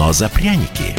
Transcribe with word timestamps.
но 0.00 0.14
за 0.14 0.30
пряники. 0.30 0.96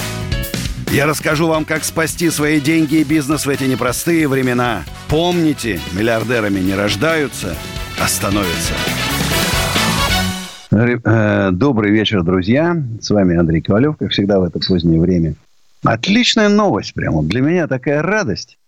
Я 0.92 1.08
расскажу 1.08 1.48
вам, 1.48 1.66
как 1.66 1.84
спасти 1.84 2.30
свои 2.30 2.62
деньги 2.62 2.98
и 2.98 3.04
бизнес 3.04 3.48
в 3.48 3.50
эти 3.50 3.64
непростые 3.64 4.28
времена. 4.28 4.84
Помните, 5.10 5.80
миллиардерами 5.94 6.60
не 6.60 6.76
рождаются, 6.76 7.56
а 8.00 8.08
становятся. 8.08 8.74
Э, 10.70 11.50
Добрый 11.52 11.92
вечер, 11.92 12.22
друзья. 12.22 12.78
С 13.02 13.10
вами 13.10 13.36
Андрей 13.36 13.64
Ковалев, 13.64 13.98
как 13.98 14.12
всегда 14.12 14.40
в 14.40 14.44
это 14.44 14.60
позднее 14.60 15.02
время. 15.02 15.34
Отличная 15.84 16.50
новость 16.50 16.94
прямо. 16.94 17.24
Для 17.24 17.42
меня 17.42 17.68
такая 17.68 18.04
радость. 18.04 18.60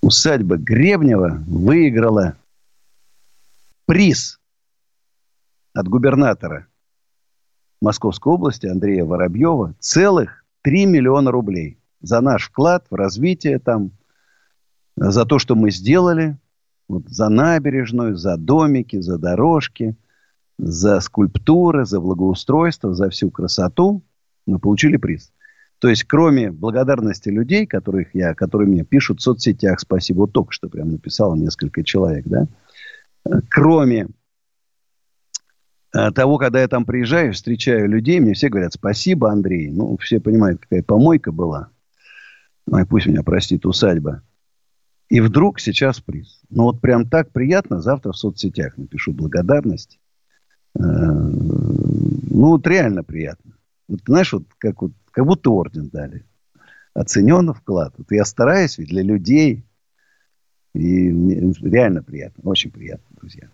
Усадьба 0.00 0.56
Гребнева 0.56 1.42
выиграла 1.48 2.36
приз 3.86 4.38
от 5.74 5.88
губернатора 5.88 6.67
Московской 7.80 8.32
области 8.32 8.66
Андрея 8.66 9.04
Воробьева 9.04 9.74
целых 9.78 10.44
3 10.62 10.86
миллиона 10.86 11.30
рублей 11.30 11.78
за 12.00 12.20
наш 12.20 12.48
вклад 12.48 12.86
в 12.90 12.94
развитие 12.94 13.58
там, 13.58 13.92
за 14.96 15.24
то, 15.24 15.38
что 15.38 15.54
мы 15.54 15.70
сделали, 15.70 16.36
вот, 16.88 17.08
за 17.08 17.28
набережную, 17.28 18.16
за 18.16 18.36
домики, 18.36 19.00
за 19.00 19.18
дорожки, 19.18 19.96
за 20.58 21.00
скульптуры, 21.00 21.84
за 21.84 22.00
благоустройство, 22.00 22.94
за 22.94 23.10
всю 23.10 23.30
красоту 23.30 24.02
мы 24.46 24.58
получили 24.58 24.96
приз. 24.96 25.32
То 25.78 25.88
есть, 25.88 26.04
кроме 26.04 26.50
благодарности 26.50 27.28
людей, 27.28 27.66
которых 27.66 28.14
я, 28.14 28.34
которые 28.34 28.68
мне 28.68 28.84
пишут 28.84 29.20
в 29.20 29.22
соцсетях, 29.22 29.78
спасибо, 29.78 30.20
вот 30.20 30.32
только 30.32 30.52
что 30.52 30.68
прям 30.68 30.90
написал 30.90 31.36
несколько 31.36 31.84
человек, 31.84 32.24
да, 32.26 32.48
кроме 33.48 34.08
того, 35.90 36.38
когда 36.38 36.60
я 36.60 36.68
там 36.68 36.84
приезжаю, 36.84 37.32
встречаю 37.32 37.88
людей, 37.88 38.20
мне 38.20 38.34
все 38.34 38.48
говорят, 38.48 38.74
спасибо, 38.74 39.30
Андрей. 39.30 39.70
Ну, 39.70 39.96
все 39.98 40.20
понимают, 40.20 40.60
какая 40.60 40.82
помойка 40.82 41.32
была. 41.32 41.70
Ну, 42.66 42.78
и 42.78 42.84
пусть 42.84 43.06
меня 43.06 43.22
простит 43.22 43.64
усадьба. 43.64 44.22
И 45.08 45.20
вдруг 45.20 45.58
сейчас 45.58 46.00
приз. 46.00 46.42
Ну, 46.50 46.64
вот 46.64 46.80
прям 46.80 47.08
так 47.08 47.30
приятно. 47.32 47.80
Завтра 47.80 48.12
в 48.12 48.18
соцсетях 48.18 48.76
напишу 48.76 49.12
благодарность. 49.12 49.98
Э, 50.78 50.82
Ну, 50.82 52.48
вот 52.48 52.66
реально 52.66 53.02
приятно. 53.02 53.54
Вот, 53.88 54.00
знаешь, 54.06 54.32
вот 54.32 54.44
как, 54.58 54.82
вот 54.82 54.92
как 55.10 55.24
будто 55.24 55.50
орден 55.50 55.88
дали. 55.88 56.24
Оценен 56.92 57.52
вклад. 57.54 57.94
Вот 57.96 58.12
я 58.12 58.24
стараюсь 58.24 58.76
ведь 58.76 58.88
для 58.88 59.02
людей. 59.02 59.64
И 60.74 61.08
реально 61.62 62.02
приятно. 62.02 62.42
Очень 62.50 62.70
приятно, 62.70 63.06
друзья. 63.18 63.48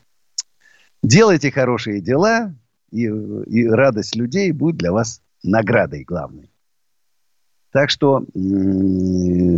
Делайте 1.05 1.51
хорошие 1.51 2.01
дела, 2.01 2.55
и, 2.91 3.03
и 3.03 3.67
радость 3.67 4.17
людей 4.17 4.53
будет 4.53 4.79
для 4.79 4.91
вас 4.91 5.21
наградой 5.43 6.03
главной. 6.03 6.51
Так 7.73 7.91
что, 7.91 8.25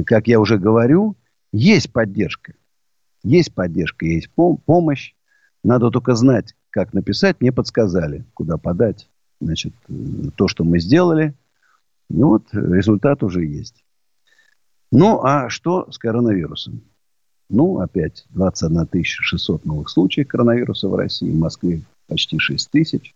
как 0.06 0.26
я 0.26 0.40
уже 0.40 0.58
говорю, 0.58 1.14
есть 1.52 1.92
поддержка. 1.92 2.54
Есть 3.22 3.54
поддержка, 3.54 4.06
есть 4.06 4.28
пом- 4.36 4.58
помощь. 4.64 5.14
Надо 5.62 5.90
только 5.90 6.16
знать, 6.16 6.56
как 6.70 6.92
написать. 6.92 7.40
Мне 7.40 7.52
подсказали, 7.52 8.24
куда 8.34 8.56
подать. 8.56 9.08
Значит, 9.40 9.72
то, 10.34 10.48
что 10.48 10.64
мы 10.64 10.80
сделали. 10.80 11.32
И 12.10 12.14
вот 12.14 12.48
результат 12.52 13.22
уже 13.22 13.44
есть. 13.44 13.84
Ну, 14.90 15.22
а 15.22 15.48
что 15.48 15.88
с 15.92 15.98
коронавирусом? 15.98 16.82
Ну, 17.48 17.78
опять 17.78 18.26
21 18.30 19.04
600 19.04 19.64
новых 19.64 19.88
случаев 19.88 20.28
коронавируса 20.28 20.88
в 20.88 20.94
России. 20.94 21.30
В 21.30 21.38
Москве 21.38 21.82
почти 22.08 22.38
6 22.38 22.70
тысяч. 22.70 23.14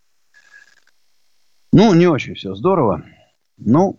Ну, 1.72 1.94
не 1.94 2.06
очень 2.06 2.34
все 2.34 2.54
здорово. 2.54 3.04
Но 3.56 3.98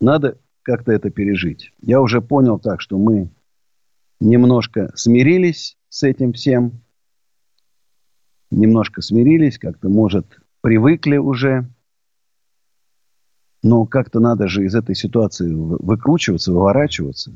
надо 0.00 0.38
как-то 0.62 0.92
это 0.92 1.10
пережить. 1.10 1.72
Я 1.80 2.00
уже 2.00 2.20
понял 2.20 2.58
так, 2.58 2.80
что 2.80 2.98
мы 2.98 3.30
немножко 4.20 4.90
смирились 4.96 5.76
с 5.88 6.02
этим 6.02 6.32
всем. 6.32 6.82
Немножко 8.50 9.02
смирились, 9.02 9.58
как-то, 9.58 9.88
может, 9.88 10.38
привыкли 10.60 11.16
уже. 11.16 11.68
Но 13.62 13.86
как-то 13.86 14.20
надо 14.20 14.48
же 14.48 14.64
из 14.64 14.74
этой 14.74 14.94
ситуации 14.94 15.52
вы- 15.52 15.78
выкручиваться, 15.78 16.52
выворачиваться. 16.52 17.32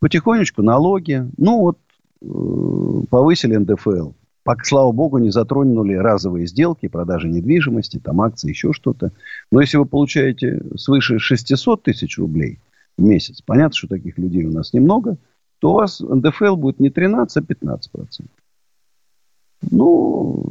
Потихонечку 0.00 0.62
налоги. 0.62 1.26
Ну, 1.36 1.60
вот 1.60 1.78
э, 2.22 3.06
повысили 3.10 3.56
НДФЛ. 3.56 4.12
Пока, 4.44 4.64
слава 4.64 4.92
богу, 4.92 5.18
не 5.18 5.30
затронули 5.30 5.94
разовые 5.94 6.46
сделки, 6.46 6.88
продажи 6.88 7.28
недвижимости, 7.28 7.98
там 7.98 8.22
акции, 8.22 8.48
еще 8.48 8.72
что-то. 8.72 9.12
Но 9.52 9.60
если 9.60 9.76
вы 9.76 9.84
получаете 9.84 10.62
свыше 10.76 11.18
600 11.18 11.82
тысяч 11.82 12.18
рублей 12.18 12.58
в 12.96 13.02
месяц, 13.02 13.42
понятно, 13.42 13.76
что 13.76 13.88
таких 13.88 14.16
людей 14.16 14.46
у 14.46 14.52
нас 14.52 14.72
немного, 14.72 15.18
то 15.58 15.72
у 15.72 15.74
вас 15.74 16.00
НДФЛ 16.00 16.56
будет 16.56 16.80
не 16.80 16.88
13, 16.88 17.36
а 17.36 17.42
15 17.42 17.92
процентов. 17.92 18.36
Ну, 19.70 20.46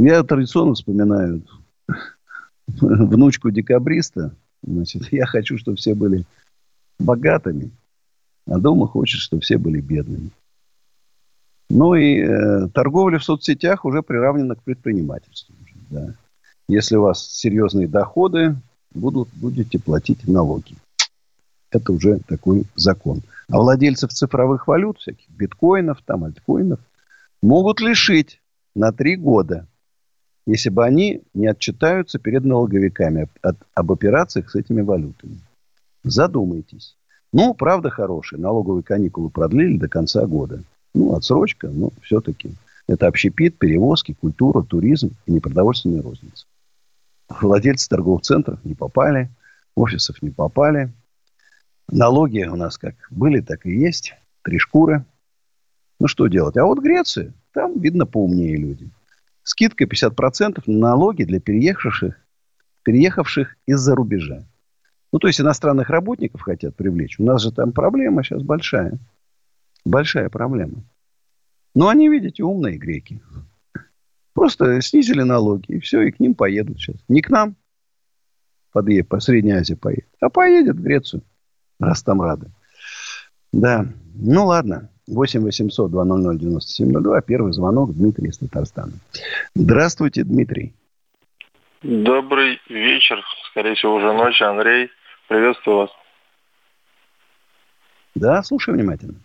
я 0.00 0.22
традиционно 0.22 0.74
вспоминаю 0.74 1.42
внучку 2.66 3.50
декабриста. 3.50 4.34
Значит, 4.62 5.12
я 5.12 5.26
хочу, 5.26 5.58
чтобы 5.58 5.76
все 5.76 5.94
были 5.94 6.24
богатыми, 6.98 7.70
а 8.46 8.58
дома 8.58 8.86
хочет, 8.86 9.20
чтобы 9.20 9.42
все 9.42 9.58
были 9.58 9.80
бедными. 9.80 10.30
Ну 11.68 11.94
и 11.94 12.20
э, 12.20 12.68
торговля 12.68 13.18
в 13.18 13.24
соцсетях 13.24 13.84
уже 13.84 14.02
приравнена 14.02 14.54
к 14.54 14.62
предпринимательству. 14.62 15.54
Да. 15.90 16.14
Если 16.68 16.96
у 16.96 17.02
вас 17.02 17.26
серьезные 17.26 17.88
доходы, 17.88 18.56
будут, 18.94 19.28
будете 19.34 19.78
платить 19.78 20.26
налоги. 20.28 20.74
Это 21.70 21.92
уже 21.92 22.20
такой 22.20 22.64
закон. 22.76 23.22
А 23.48 23.58
владельцев 23.58 24.12
цифровых 24.12 24.66
валют, 24.66 24.98
всяких 24.98 25.28
биткоинов, 25.30 26.00
там, 26.04 26.24
альткоинов, 26.24 26.80
могут 27.42 27.80
лишить 27.80 28.40
на 28.74 28.92
три 28.92 29.16
года, 29.16 29.66
если 30.46 30.70
бы 30.70 30.84
они 30.84 31.22
не 31.34 31.48
отчитаются 31.48 32.18
перед 32.18 32.44
налоговиками 32.44 33.28
от- 33.42 33.58
об 33.74 33.92
операциях 33.92 34.50
с 34.50 34.54
этими 34.54 34.80
валютами. 34.80 35.40
Задумайтесь. 36.04 36.96
Ну, 37.32 37.54
правда 37.54 37.90
хорошая. 37.90 38.40
Налоговые 38.40 38.82
каникулы 38.82 39.30
продлили 39.30 39.78
до 39.78 39.88
конца 39.88 40.26
года. 40.26 40.62
Ну, 40.94 41.14
отсрочка, 41.14 41.68
но 41.68 41.90
все-таки. 42.02 42.54
Это 42.88 43.08
общепит, 43.08 43.58
перевозки, 43.58 44.14
культура, 44.14 44.62
туризм 44.62 45.10
и 45.26 45.32
непродовольственная 45.32 46.02
розница. 46.02 46.46
Владельцы 47.28 47.88
торговых 47.88 48.22
центров 48.22 48.64
не 48.64 48.74
попали, 48.74 49.28
офисов 49.74 50.22
не 50.22 50.30
попали. 50.30 50.92
Налоги 51.88 52.44
у 52.44 52.56
нас 52.56 52.78
как 52.78 52.94
были, 53.10 53.40
так 53.40 53.66
и 53.66 53.70
есть. 53.70 54.14
Три 54.42 54.58
шкуры. 54.58 55.04
Ну, 55.98 56.06
что 56.06 56.28
делать? 56.28 56.56
А 56.56 56.64
вот 56.64 56.78
Греция, 56.78 57.32
там, 57.52 57.78
видно, 57.80 58.06
поумнее 58.06 58.56
люди. 58.56 58.88
Скидка 59.42 59.84
50% 59.84 60.62
на 60.66 60.78
налоги 60.78 61.24
для 61.24 61.40
переехавших, 61.40 62.16
переехавших 62.82 63.56
из-за 63.66 63.94
рубежа. 63.94 64.44
Ну, 65.12 65.18
то 65.18 65.26
есть 65.28 65.40
иностранных 65.40 65.88
работников 65.88 66.42
хотят 66.42 66.74
привлечь. 66.76 67.18
У 67.18 67.24
нас 67.24 67.42
же 67.42 67.52
там 67.52 67.72
проблема 67.72 68.22
сейчас 68.22 68.42
большая. 68.42 68.98
Большая 69.84 70.28
проблема. 70.28 70.84
Но 71.74 71.88
они, 71.88 72.08
видите, 72.08 72.42
умные 72.42 72.76
греки. 72.76 73.22
Просто 74.32 74.80
снизили 74.82 75.22
налоги, 75.22 75.64
и 75.68 75.80
все, 75.80 76.02
и 76.02 76.10
к 76.10 76.20
ним 76.20 76.34
поедут 76.34 76.78
сейчас. 76.78 76.96
Не 77.08 77.22
к 77.22 77.30
нам, 77.30 77.56
подъе- 78.74 79.04
по 79.04 79.20
Средней 79.20 79.52
Азии 79.52 79.74
поедет, 79.74 80.08
а 80.20 80.28
поедет 80.28 80.76
в 80.76 80.82
Грецию, 80.82 81.22
раз 81.78 82.02
там 82.02 82.20
рады. 82.20 82.50
Да, 83.52 83.86
ну 84.14 84.46
ладно. 84.46 84.90
8 85.06 85.40
800 85.40 85.90
200 85.90 86.38
9702. 86.38 87.20
Первый 87.20 87.52
звонок 87.52 87.94
Дмитрий 87.94 88.28
из 88.28 88.38
Татарстана. 88.38 88.92
Здравствуйте, 89.54 90.24
Дмитрий. 90.24 90.74
Добрый 91.88 92.60
вечер, 92.68 93.24
скорее 93.50 93.76
всего, 93.76 93.94
уже 93.94 94.12
ночь. 94.12 94.42
Андрей, 94.42 94.90
приветствую 95.28 95.76
вас. 95.76 95.90
Да, 98.16 98.42
слушаю 98.42 98.74
внимательно. 98.74 99.20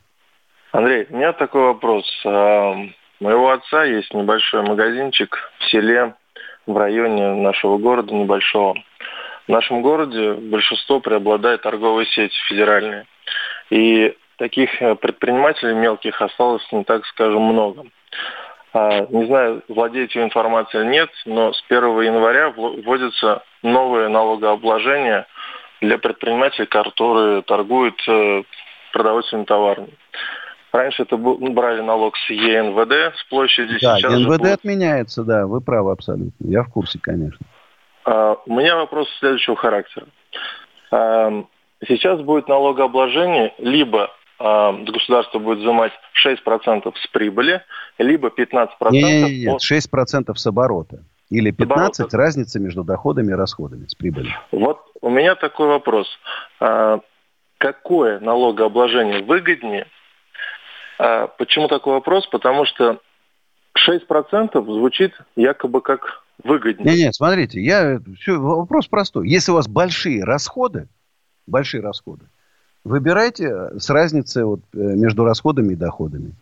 Андрей, 0.71 1.07
у 1.09 1.15
меня 1.15 1.33
такой 1.33 1.63
вопрос. 1.63 2.05
А, 2.23 2.73
У 2.73 3.23
моего 3.23 3.49
отца 3.49 3.83
есть 3.85 4.13
небольшой 4.13 4.61
магазинчик 4.61 5.35
в 5.57 5.71
селе, 5.71 6.13
в 6.67 6.77
районе 6.77 7.33
нашего 7.33 7.79
города 7.79 8.13
небольшого. 8.13 8.75
В 9.47 9.51
нашем 9.51 9.81
городе 9.81 10.33
большинство 10.33 10.99
преобладает 10.99 11.63
торговые 11.63 12.05
сети 12.05 12.37
федеральные. 12.47 13.07
И 13.71 14.15
таких 14.35 14.79
э, 14.83 14.93
предпринимателей 14.93 15.73
мелких 15.73 16.21
осталось 16.21 16.71
не 16.71 16.83
так, 16.83 17.07
скажем, 17.07 17.41
много. 17.41 17.85
А, 18.73 19.05
не 19.09 19.25
знаю, 19.25 19.63
владеете 19.67 20.23
информацией 20.23 20.83
или 20.83 20.91
нет, 20.91 21.09
но 21.25 21.51
с 21.51 21.61
1 21.67 22.01
января 22.01 22.49
вводится 22.51 23.43
новое 23.63 24.07
налогообложение 24.07 25.25
для 25.81 25.97
предпринимателей, 25.97 26.67
которые 26.67 27.41
торгуют 27.41 28.01
э, 28.07 28.43
продовольственными 28.93 29.45
товарами. 29.45 29.89
Раньше 30.71 31.03
это 31.03 31.17
брали 31.17 31.81
налог 31.81 32.15
с 32.15 32.29
ЕНВД 32.29 33.17
с 33.17 33.23
площади. 33.29 33.77
Да, 33.81 33.97
Сейчас 33.97 34.13
ЕНВД 34.13 34.37
будет... 34.39 34.53
отменяется, 34.53 35.23
да, 35.23 35.45
вы 35.47 35.59
правы 35.59 35.91
абсолютно. 35.91 36.31
Я 36.39 36.63
в 36.63 36.69
курсе, 36.69 36.97
конечно. 37.01 37.45
А, 38.05 38.37
у 38.45 38.53
меня 38.53 38.77
вопрос 38.77 39.09
следующего 39.19 39.57
характера. 39.57 40.05
Сейчас 41.87 42.21
будет 42.21 42.47
налогообложение, 42.47 43.53
либо 43.57 44.11
государство 44.41 45.39
будет 45.39 45.59
взимать 45.59 45.91
6% 46.25 46.93
с 46.95 47.07
прибыли, 47.07 47.61
либо 47.97 48.29
15% 48.29 48.67
нет, 48.91 49.29
нет, 49.29 49.61
нет, 49.61 49.61
6% 49.61 50.35
с 50.35 50.47
оборота. 50.47 51.03
Или 51.29 51.51
15 51.51 51.99
оборота. 51.99 52.17
разница 52.17 52.59
между 52.59 52.83
доходами 52.83 53.31
и 53.31 53.35
расходами 53.35 53.85
с 53.87 53.95
прибыли. 53.95 54.35
Вот 54.51 54.81
у 55.01 55.09
меня 55.09 55.35
такой 55.35 55.67
вопрос. 55.67 56.07
Какое 57.57 58.19
налогообложение 58.19 59.23
выгоднее 59.23 59.87
а 61.01 61.25
почему 61.25 61.67
такой 61.67 61.93
вопрос? 61.93 62.27
Потому 62.27 62.63
что 62.65 62.99
6% 63.87 64.63
звучит 64.65 65.13
якобы 65.35 65.81
как 65.81 66.23
выгоднее. 66.43 66.95
Не, 66.95 67.03
не, 67.05 67.11
смотрите, 67.11 67.59
я, 67.59 67.99
все, 68.19 68.39
вопрос 68.39 68.85
простой. 68.87 69.27
Если 69.27 69.51
у 69.51 69.55
вас 69.55 69.67
большие 69.67 70.23
расходы, 70.23 70.89
большие 71.47 71.81
расходы, 71.81 72.25
выбирайте 72.83 73.77
с 73.79 73.89
разницей 73.89 74.43
вот, 74.43 74.61
э, 74.73 74.77
между 74.77 75.23
расходами 75.23 75.73
и 75.73 75.77
доходами. 75.77 76.33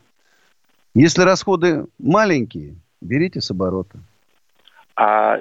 Если 0.94 1.21
расходы 1.21 1.86
маленькие, 2.00 2.75
берите 3.01 3.41
с 3.41 3.51
оборота. 3.51 4.00
А 4.95 5.39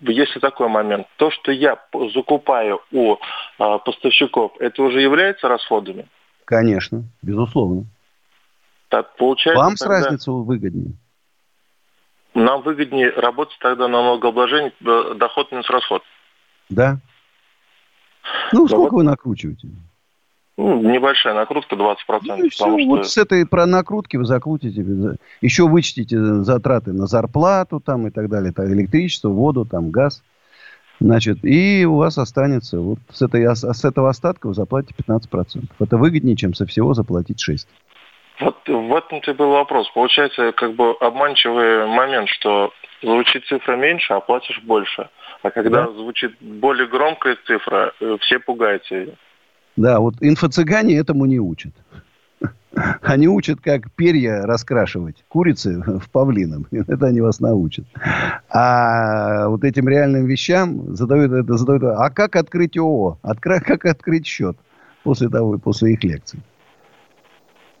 если 0.00 0.40
такой 0.40 0.68
момент, 0.68 1.06
то, 1.16 1.30
что 1.30 1.52
я 1.52 1.78
закупаю 2.12 2.80
у 2.90 3.16
а, 3.58 3.78
поставщиков, 3.78 4.52
это 4.58 4.82
уже 4.82 5.00
является 5.00 5.46
расходами? 5.46 6.08
Конечно, 6.44 7.04
безусловно. 7.22 7.84
Так 8.88 9.14
получается... 9.16 9.62
Вам 9.62 9.76
тогда... 9.76 10.00
с 10.00 10.04
разницей 10.04 10.32
выгоднее? 10.32 10.94
Нам 12.34 12.62
выгоднее 12.62 13.10
работать 13.10 13.56
тогда 13.60 13.86
на 13.86 14.02
налогообложение 14.02 14.72
э, 14.80 15.14
доход 15.14 15.52
минус 15.52 15.70
расход. 15.70 16.02
Да. 16.68 16.98
Ну, 18.52 18.66
сколько 18.66 18.94
вот... 18.94 18.98
вы 18.98 19.02
накручиваете? 19.04 19.68
Ну, 20.62 20.80
небольшая 20.80 21.34
накрутка, 21.34 21.74
20%. 21.74 21.96
Ну, 22.22 22.48
все, 22.48 22.50
что... 22.50 22.86
вот 22.86 23.08
с 23.08 23.18
этой 23.18 23.44
про 23.44 23.66
накрутки 23.66 24.16
вы 24.16 24.24
закрутите. 24.24 24.84
Еще 25.40 25.66
вычтите 25.66 26.16
затраты 26.16 26.92
на 26.92 27.08
зарплату 27.08 27.80
там 27.80 28.06
и 28.06 28.10
так 28.10 28.28
далее. 28.28 28.52
Это 28.52 28.72
электричество, 28.72 29.28
воду, 29.28 29.64
там, 29.64 29.90
газ. 29.90 30.22
Значит, 31.00 31.38
и 31.42 31.84
у 31.84 31.96
вас 31.96 32.16
останется, 32.16 32.78
вот 32.78 33.00
с, 33.10 33.22
этой, 33.22 33.44
с 33.56 33.84
этого 33.84 34.08
остатка 34.08 34.46
вы 34.46 34.54
заплатите 34.54 34.94
15%. 35.02 35.64
Это 35.80 35.96
выгоднее, 35.96 36.36
чем 36.36 36.54
со 36.54 36.64
всего 36.64 36.94
заплатить 36.94 37.42
6%. 37.44 37.66
Вот 38.38 38.56
в 38.68 38.94
этом-то 38.94 39.34
был 39.34 39.50
вопрос. 39.50 39.90
Получается, 39.90 40.52
как 40.52 40.74
бы 40.74 40.92
обманчивый 41.00 41.88
момент, 41.88 42.28
что 42.28 42.70
звучит 43.02 43.44
цифра 43.46 43.74
меньше, 43.74 44.12
а 44.12 44.20
платишь 44.20 44.60
больше. 44.62 45.08
А 45.42 45.50
когда 45.50 45.86
да. 45.86 45.92
звучит 45.92 46.36
более 46.40 46.86
громкая 46.86 47.36
цифра, 47.46 47.92
э, 48.00 48.16
все 48.20 48.38
пугаются. 48.38 49.06
Да, 49.76 50.00
вот 50.00 50.16
инфо-цыгане 50.20 50.96
этому 50.96 51.24
не 51.26 51.38
учат. 51.38 51.72
Они 53.02 53.28
учат, 53.28 53.60
как 53.60 53.90
перья 53.92 54.42
раскрашивать 54.42 55.24
курицы 55.28 55.82
в 55.86 56.08
павлином. 56.10 56.66
Это 56.70 57.06
они 57.06 57.20
вас 57.20 57.40
научат. 57.40 57.84
А 58.48 59.48
вот 59.48 59.64
этим 59.64 59.88
реальным 59.88 60.26
вещам 60.26 60.94
задают 60.94 61.46
задают. 61.48 61.84
А 61.84 62.10
как 62.10 62.36
открыть 62.36 62.76
ООО? 62.78 63.18
Откры, 63.22 63.60
как 63.64 63.84
открыть 63.84 64.26
счет 64.26 64.56
после 65.04 65.28
того, 65.28 65.58
после 65.58 65.92
их 65.92 66.04
лекций? 66.04 66.40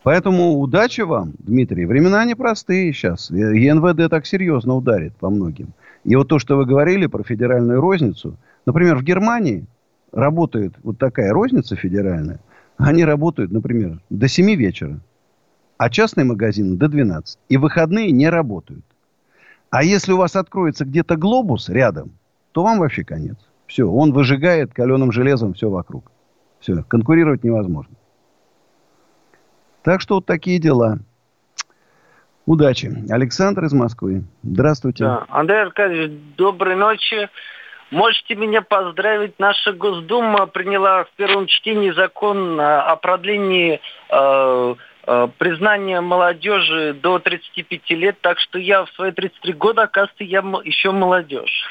Поэтому 0.02 0.58
удачи 0.58 1.02
вам, 1.02 1.32
Дмитрий. 1.38 1.86
Времена 1.86 2.24
непростые 2.24 2.92
сейчас. 2.92 3.30
ЕНВД 3.30 4.10
так 4.10 4.26
серьезно 4.26 4.74
ударит 4.74 5.14
по 5.16 5.30
многим. 5.30 5.74
И 6.04 6.16
вот 6.16 6.28
то, 6.28 6.38
что 6.38 6.56
вы 6.56 6.66
говорили 6.66 7.06
про 7.06 7.22
федеральную 7.22 7.80
розницу. 7.80 8.36
Например, 8.66 8.96
в 8.96 9.04
Германии 9.04 9.64
работает 10.12 10.74
вот 10.82 10.98
такая 10.98 11.32
розница 11.32 11.76
федеральная. 11.76 12.40
Они 12.76 13.04
работают, 13.04 13.50
например, 13.50 14.00
до 14.10 14.28
7 14.28 14.54
вечера. 14.54 15.00
А 15.78 15.90
частные 15.90 16.24
магазины 16.24 16.76
до 16.76 16.88
12. 16.88 17.38
И 17.48 17.56
выходные 17.56 18.12
не 18.12 18.28
работают. 18.28 18.84
А 19.70 19.82
если 19.82 20.12
у 20.12 20.18
вас 20.18 20.36
откроется 20.36 20.84
где-то 20.84 21.16
глобус 21.16 21.68
рядом, 21.68 22.12
то 22.52 22.62
вам 22.62 22.78
вообще 22.78 23.04
конец. 23.04 23.36
Все, 23.66 23.84
он 23.84 24.12
выжигает 24.12 24.74
каленым 24.74 25.12
железом 25.12 25.54
все 25.54 25.70
вокруг. 25.70 26.12
Все, 26.60 26.84
конкурировать 26.84 27.42
невозможно. 27.42 27.94
Так 29.82 30.00
что 30.00 30.16
вот 30.16 30.26
такие 30.26 30.60
дела. 30.60 30.98
Удачи. 32.44 33.04
Александр 33.08 33.64
из 33.64 33.72
Москвы. 33.72 34.24
Здравствуйте. 34.42 35.04
Да. 35.04 35.26
Андрей 35.28 35.62
Аркадьевич, 35.62 36.20
доброй 36.36 36.76
ночи. 36.76 37.28
Можете 37.92 38.36
меня 38.36 38.62
поздравить. 38.62 39.38
Наша 39.38 39.74
Госдума 39.74 40.46
приняла 40.46 41.04
в 41.04 41.10
первом 41.16 41.46
чтении 41.46 41.90
закон 41.90 42.58
о 42.58 42.96
продлении 42.96 43.80
э, 44.08 44.74
э, 45.06 45.28
признания 45.36 46.00
молодежи 46.00 46.94
до 46.94 47.18
35 47.18 47.90
лет. 47.90 48.16
Так 48.22 48.38
что 48.38 48.58
я 48.58 48.86
в 48.86 48.90
свои 48.92 49.12
33 49.12 49.52
года, 49.52 49.82
оказывается, 49.82 50.24
я 50.24 50.38
еще 50.64 50.90
молодежь. 50.90 51.66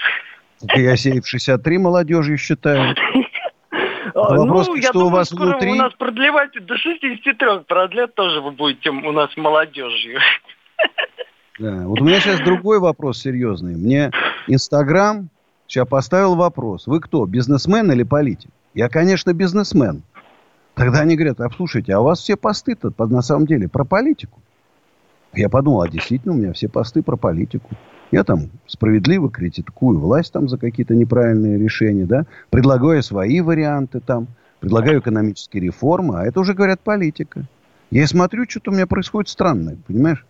Я 0.75 0.95
себе 0.95 1.21
в 1.21 1.27
63 1.27 1.79
молодежью 1.79 2.37
считаю. 2.37 2.95
Вопрос, 4.13 4.67
ну, 4.67 4.75
я 4.75 4.83
что 4.83 4.93
думаю, 4.93 5.07
у 5.07 5.11
вас 5.15 5.29
скоро 5.29 5.47
внутри... 5.47 5.71
у 5.71 5.75
нас 5.75 5.93
продлевать 5.93 6.51
до 6.53 6.77
63 6.77 7.35
продлят 7.67 8.13
тоже 8.13 8.41
вы 8.41 8.51
будете 8.51 8.91
у 8.91 9.11
нас 9.11 9.35
молодежью. 9.37 10.19
Да. 11.57 11.87
Вот 11.87 11.99
у 11.99 12.03
меня 12.03 12.19
сейчас 12.19 12.39
другой 12.41 12.79
вопрос 12.79 13.21
серьезный. 13.21 13.75
Мне 13.75 14.11
Инстаграм 14.47 15.29
сейчас 15.71 15.87
поставил 15.87 16.35
вопрос. 16.35 16.85
Вы 16.85 16.99
кто, 16.99 17.25
бизнесмен 17.25 17.89
или 17.91 18.03
политик? 18.03 18.51
Я, 18.73 18.89
конечно, 18.89 19.33
бизнесмен. 19.33 20.03
Тогда 20.75 20.99
они 20.99 21.15
говорят, 21.15 21.39
а 21.39 21.49
слушайте, 21.49 21.93
а 21.93 22.01
у 22.01 22.03
вас 22.03 22.19
все 22.19 22.35
посты-то 22.35 22.93
на 23.05 23.21
самом 23.21 23.45
деле 23.45 23.69
про 23.69 23.85
политику. 23.85 24.39
Я 25.33 25.47
подумал, 25.47 25.83
а 25.83 25.89
действительно 25.89 26.33
у 26.33 26.37
меня 26.37 26.51
все 26.51 26.67
посты 26.67 27.01
про 27.01 27.15
политику. 27.15 27.69
Я 28.11 28.25
там 28.25 28.49
справедливо 28.67 29.29
критикую 29.29 29.97
власть 29.97 30.33
там 30.33 30.49
за 30.49 30.57
какие-то 30.57 30.93
неправильные 30.93 31.57
решения, 31.57 32.03
да, 32.03 32.25
предлагаю 32.49 33.01
свои 33.01 33.39
варианты 33.39 34.01
там, 34.01 34.27
предлагаю 34.59 34.99
экономические 34.99 35.63
реформы, 35.63 36.19
а 36.19 36.25
это 36.25 36.41
уже, 36.41 36.53
говорят, 36.53 36.81
политика. 36.81 37.45
Я 37.91 38.05
смотрю, 38.07 38.45
что-то 38.49 38.71
у 38.71 38.73
меня 38.73 38.87
происходит 38.87 39.29
странное, 39.29 39.77
понимаешь? 39.87 40.25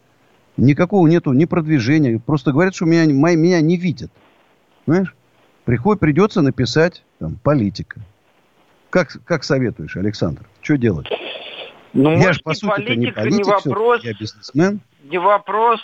Никакого 0.58 1.08
нету 1.08 1.34
ни 1.34 1.46
продвижения. 1.46 2.20
Просто 2.20 2.51
говорят, 2.51 2.75
что 2.75 2.86
меня, 2.86 3.06
меня 3.06 3.62
не 3.62 3.77
видят. 3.77 4.12
Понимаешь? 4.86 5.15
Приходит, 5.72 6.01
придется 6.01 6.42
написать 6.42 7.01
там, 7.18 7.38
политика. 7.42 8.01
Как, 8.90 9.08
как 9.24 9.46
советуешь, 9.46 9.96
Александр? 9.96 10.42
Что 10.62 10.75
делать? 10.75 11.08
Ну, 11.94 12.12
я 12.18 12.34
же, 12.34 12.42
по 12.44 12.54
сути, 12.54 12.92
не 12.92 13.10
политик, 13.10 13.38
не 13.38 13.44
вопрос, 13.44 14.04
я 14.04 14.12
бизнесмен. 14.12 14.82
Не 15.06 15.18
вопрос 15.18 15.80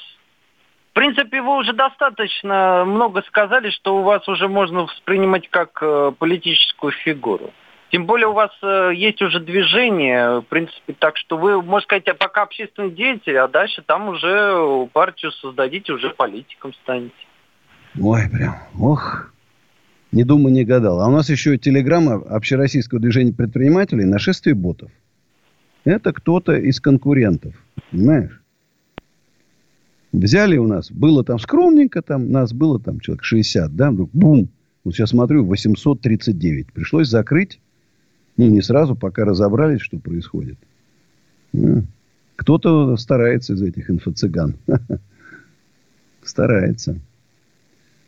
принципе, 0.97 1.41
вы 1.41 1.59
уже 1.59 1.71
достаточно 1.71 2.83
много 2.85 3.21
сказали, 3.27 3.69
что 3.69 3.99
у 3.99 4.01
вас 4.01 4.27
уже 4.27 4.49
можно 4.49 4.81
воспринимать 4.81 5.47
как 5.47 5.77
э, 5.81 6.11
политическую 6.17 6.91
фигуру. 6.91 7.53
Тем 7.91 8.07
более 8.07 8.27
у 8.27 8.33
вас 8.33 8.51
э, 8.63 8.91
есть 8.95 9.21
уже 9.21 9.39
движение, 9.39 10.39
в 10.39 10.45
принципе, 10.49 10.93
так 10.99 11.15
что 11.15 11.37
вы, 11.37 11.61
можно 11.61 11.85
сказать, 11.85 12.17
пока 12.17 12.41
общественный 12.41 12.89
деятель, 12.89 13.37
а 13.37 13.47
дальше 13.47 13.83
там 13.83 14.09
уже 14.09 14.87
партию 14.91 15.31
создадите, 15.31 15.93
уже 15.93 16.09
политиком 16.09 16.73
станете. 16.73 17.15
Ой, 18.01 18.23
прям, 18.29 18.55
ох, 18.81 19.31
не 20.17 20.23
думаю, 20.23 20.51
не 20.51 20.65
гадал. 20.65 20.99
А 20.99 21.07
у 21.07 21.11
нас 21.11 21.29
еще 21.29 21.59
телеграмма 21.59 22.15
общероссийского 22.15 22.99
движения 22.99 23.33
предпринимателей 23.33 24.03
«Нашествие 24.03 24.55
ботов». 24.55 24.89
Это 25.83 26.11
кто-то 26.11 26.53
из 26.53 26.81
конкурентов, 26.81 27.53
понимаешь? 27.91 28.41
Взяли 30.11 30.57
у 30.57 30.65
нас, 30.65 30.91
было 30.91 31.23
там 31.23 31.37
скромненько, 31.37 32.01
там 32.01 32.31
нас 32.31 32.51
было 32.51 32.79
там 32.79 32.99
человек 32.99 33.23
60, 33.23 33.75
да, 33.75 33.91
вдруг 33.91 34.09
бум, 34.11 34.49
вот 34.83 34.95
сейчас 34.95 35.11
смотрю, 35.11 35.45
839. 35.45 36.73
Пришлось 36.73 37.09
закрыть, 37.09 37.59
ну, 38.37 38.47
не 38.47 38.63
сразу, 38.63 38.95
пока 38.95 39.23
разобрались, 39.23 39.81
что 39.81 39.99
происходит. 39.99 40.57
Ну, 41.53 41.83
кто-то 42.35 42.97
старается 42.97 43.53
из 43.53 43.61
этих 43.61 43.91
инфо-цыган. 43.91 44.55
Старается. 46.23 46.99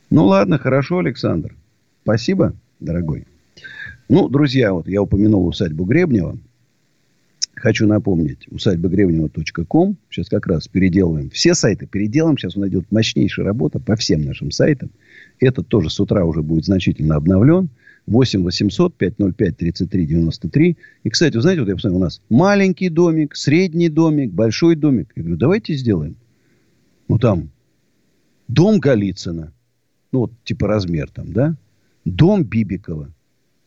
Ну, 0.09 0.25
ладно, 0.25 0.57
хорошо, 0.57 0.97
Александр. 0.97 1.53
Спасибо. 2.03 2.55
дорогой. 2.79 3.25
Ну, 4.07 4.27
друзья, 4.29 4.73
вот 4.73 4.87
я 4.87 5.01
упомянул 5.01 5.45
усадьбу 5.47 5.85
Гребнева. 5.85 6.37
Хочу 7.59 7.87
напомнить, 7.87 8.47
усадьбагребнева.ком. 8.49 9.97
Сейчас 10.09 10.29
как 10.29 10.47
раз 10.47 10.67
переделываем. 10.69 11.29
Все 11.29 11.53
сайты 11.53 11.87
переделаем. 11.87 12.37
Сейчас 12.37 12.55
у 12.55 12.61
нас 12.61 12.69
идет 12.69 12.89
мощнейшая 12.89 13.45
работа 13.45 13.79
по 13.79 13.97
всем 13.97 14.21
нашим 14.21 14.49
сайтам. 14.49 14.91
Этот 15.41 15.67
тоже 15.67 15.89
с 15.89 15.99
утра 15.99 16.23
уже 16.23 16.41
будет 16.41 16.65
значительно 16.65 17.15
обновлен. 17.15 17.69
8 18.07 18.43
800 18.43 18.95
505 18.95 19.57
33 19.57 20.05
93. 20.05 20.77
И, 21.03 21.09
кстати, 21.09 21.35
вы 21.35 21.41
знаете, 21.41 21.61
вот 21.61 21.69
я 21.69 21.75
посмотрел, 21.75 21.99
у 21.99 22.03
нас 22.03 22.21
маленький 22.29 22.89
домик, 22.89 23.35
средний 23.35 23.89
домик, 23.89 24.31
большой 24.31 24.75
домик. 24.75 25.11
Я 25.15 25.23
говорю, 25.23 25.37
давайте 25.37 25.75
сделаем. 25.75 26.15
Ну, 27.09 27.19
там, 27.19 27.49
дом 28.47 28.79
Голицына. 28.79 29.51
Ну, 30.11 30.19
вот, 30.19 30.31
типа 30.43 30.67
размер 30.67 31.09
там, 31.11 31.33
да? 31.33 31.55
Дом 32.15 32.43
Бибикова. 32.43 33.11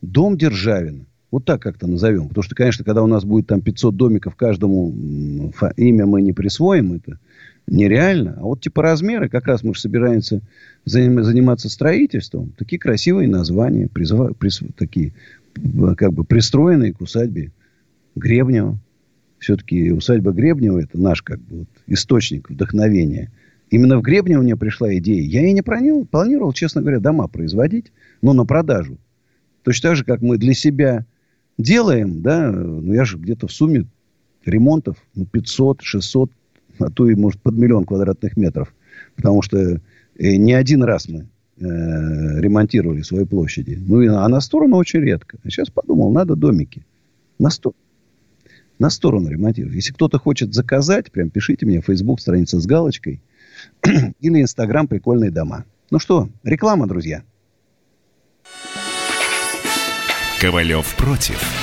Дом 0.01 0.37
Державина. 0.37 1.05
Вот 1.31 1.45
так 1.45 1.61
как-то 1.61 1.87
назовем. 1.87 2.27
Потому 2.27 2.43
что, 2.43 2.55
конечно, 2.55 2.85
когда 2.85 3.01
у 3.01 3.07
нас 3.07 3.25
будет 3.25 3.47
там 3.47 3.61
500 3.61 3.95
домиков, 3.95 4.35
каждому 4.35 5.51
имя 5.77 6.05
мы 6.05 6.21
не 6.21 6.31
присвоим. 6.31 6.93
Это 6.93 7.19
нереально. 7.67 8.35
А 8.37 8.41
вот 8.41 8.61
типа 8.61 8.83
размеры, 8.83 9.29
как 9.29 9.47
раз 9.47 9.63
мы 9.63 9.73
же 9.73 9.81
собираемся 9.81 10.41
заниматься 10.85 11.69
строительством. 11.69 12.53
Такие 12.57 12.79
красивые 12.79 13.27
названия, 13.27 13.89
такие 14.77 15.13
как 15.97 16.13
бы 16.13 16.23
пристроенные 16.23 16.93
к 16.93 17.01
усадьбе 17.01 17.51
Гребнева. 18.15 18.77
Все-таки 19.39 19.91
усадьба 19.91 20.31
Гребнева 20.31 20.79
это 20.79 20.99
наш 21.01 21.21
как 21.21 21.39
бы 21.41 21.59
вот, 21.59 21.67
источник 21.87 22.49
вдохновения. 22.49 23.31
Именно 23.73 23.97
в 23.97 24.03
Гребнево 24.03 24.43
мне 24.43 24.55
пришла 24.55 24.95
идея. 24.97 25.23
Я 25.23 25.47
и 25.47 25.51
не 25.51 25.63
планировал, 25.63 26.05
планировал, 26.05 26.53
честно 26.53 26.81
говоря, 26.81 26.99
дома 26.99 27.27
производить, 27.27 27.91
но 28.21 28.33
на 28.33 28.45
продажу. 28.45 28.99
Точно 29.63 29.89
так 29.89 29.97
же, 29.97 30.05
как 30.05 30.21
мы 30.21 30.37
для 30.37 30.53
себя 30.53 31.07
делаем, 31.57 32.21
да, 32.21 32.51
ну 32.51 32.93
я 32.93 33.03
же 33.03 33.17
где-то 33.17 33.47
в 33.47 33.51
сумме 33.51 33.87
ремонтов 34.45 34.97
ну, 35.15 35.25
500, 35.25 35.81
600 35.81 36.31
а 36.77 36.91
то 36.91 37.09
и, 37.09 37.15
может, 37.15 37.41
под 37.41 37.55
миллион 37.55 37.85
квадратных 37.85 38.37
метров. 38.37 38.71
Потому 39.15 39.41
что 39.41 39.57
э, 39.57 39.79
не 40.19 40.53
один 40.53 40.83
раз 40.83 41.09
мы 41.09 41.21
э, 41.57 42.41
ремонтировали 42.41 43.01
свои 43.01 43.25
площади. 43.25 43.81
Ну, 43.83 44.01
и, 44.01 44.07
а 44.07 44.27
на 44.27 44.39
сторону 44.39 44.77
очень 44.77 44.99
редко. 44.99 45.39
А 45.43 45.49
сейчас 45.49 45.71
подумал, 45.71 46.11
надо 46.11 46.35
домики. 46.35 46.85
На, 47.39 47.49
сто... 47.49 47.73
на 48.77 48.91
сторону 48.91 49.29
ремонтировать. 49.29 49.73
Если 49.73 49.93
кто-то 49.93 50.19
хочет 50.19 50.53
заказать, 50.53 51.11
прям 51.11 51.31
пишите 51.31 51.65
мне 51.65 51.81
в 51.81 51.85
Facebook, 51.85 52.21
страница 52.21 52.59
с 52.59 52.67
галочкой. 52.67 53.19
Или 54.19 54.43
Instagram 54.43 54.87
«Прикольные 54.87 55.31
дома». 55.31 55.65
Ну 55.91 55.99
что, 55.99 56.29
реклама, 56.43 56.87
друзья. 56.87 57.23
Ковалев 60.41 60.95
против. 60.95 61.62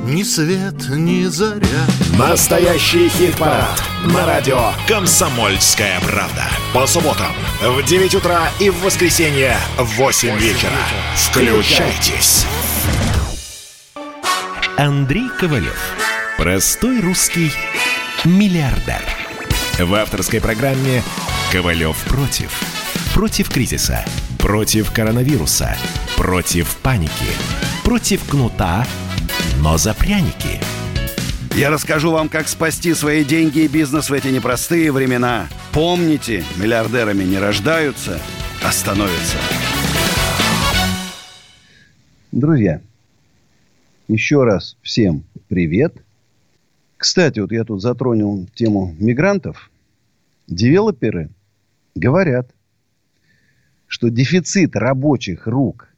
ни 0.11 0.23
свет, 0.23 0.89
ни 0.89 1.25
заря. 1.25 1.85
Настоящий 2.17 3.07
хит-парад 3.07 3.81
на 4.03 4.25
радио 4.25 4.71
«Комсомольская 4.87 6.01
правда». 6.01 6.43
По 6.73 6.85
субботам 6.85 7.31
в 7.61 7.81
9 7.83 8.15
утра 8.15 8.49
и 8.59 8.69
в 8.69 8.81
воскресенье 8.81 9.55
в 9.77 9.85
8 9.95 10.37
вечера. 10.37 10.71
Включайтесь. 11.15 12.45
Андрей 14.77 15.29
Ковалев. 15.39 15.79
Простой 16.37 16.99
русский 16.99 17.51
миллиардер. 18.25 19.01
В 19.79 19.93
авторской 19.95 20.41
программе 20.41 21.03
«Ковалев 21.53 21.95
против». 22.09 22.51
Против 23.13 23.49
кризиса. 23.49 24.03
Против 24.39 24.91
коронавируса. 24.91 25.77
Против 26.17 26.75
паники. 26.77 27.11
Против 27.83 28.23
кнута, 28.25 28.85
но 29.61 29.77
за 29.77 29.93
пряники. 29.93 30.59
Я 31.55 31.69
расскажу 31.69 32.11
вам, 32.11 32.29
как 32.29 32.47
спасти 32.47 32.93
свои 32.93 33.25
деньги 33.25 33.59
и 33.59 33.67
бизнес 33.67 34.09
в 34.09 34.13
эти 34.13 34.27
непростые 34.27 34.91
времена. 34.91 35.49
Помните, 35.73 36.43
миллиардерами 36.57 37.23
не 37.23 37.37
рождаются, 37.37 38.19
а 38.63 38.71
становятся. 38.71 39.37
Друзья, 42.31 42.81
еще 44.07 44.43
раз 44.43 44.77
всем 44.81 45.23
привет. 45.49 45.93
Кстати, 46.95 47.39
вот 47.39 47.51
я 47.51 47.63
тут 47.63 47.81
затронул 47.81 48.47
тему 48.55 48.95
мигрантов. 48.99 49.69
Девелоперы 50.47 51.29
говорят, 51.95 52.49
что 53.87 54.09
дефицит 54.09 54.75
рабочих 54.75 55.47
рук 55.47 55.89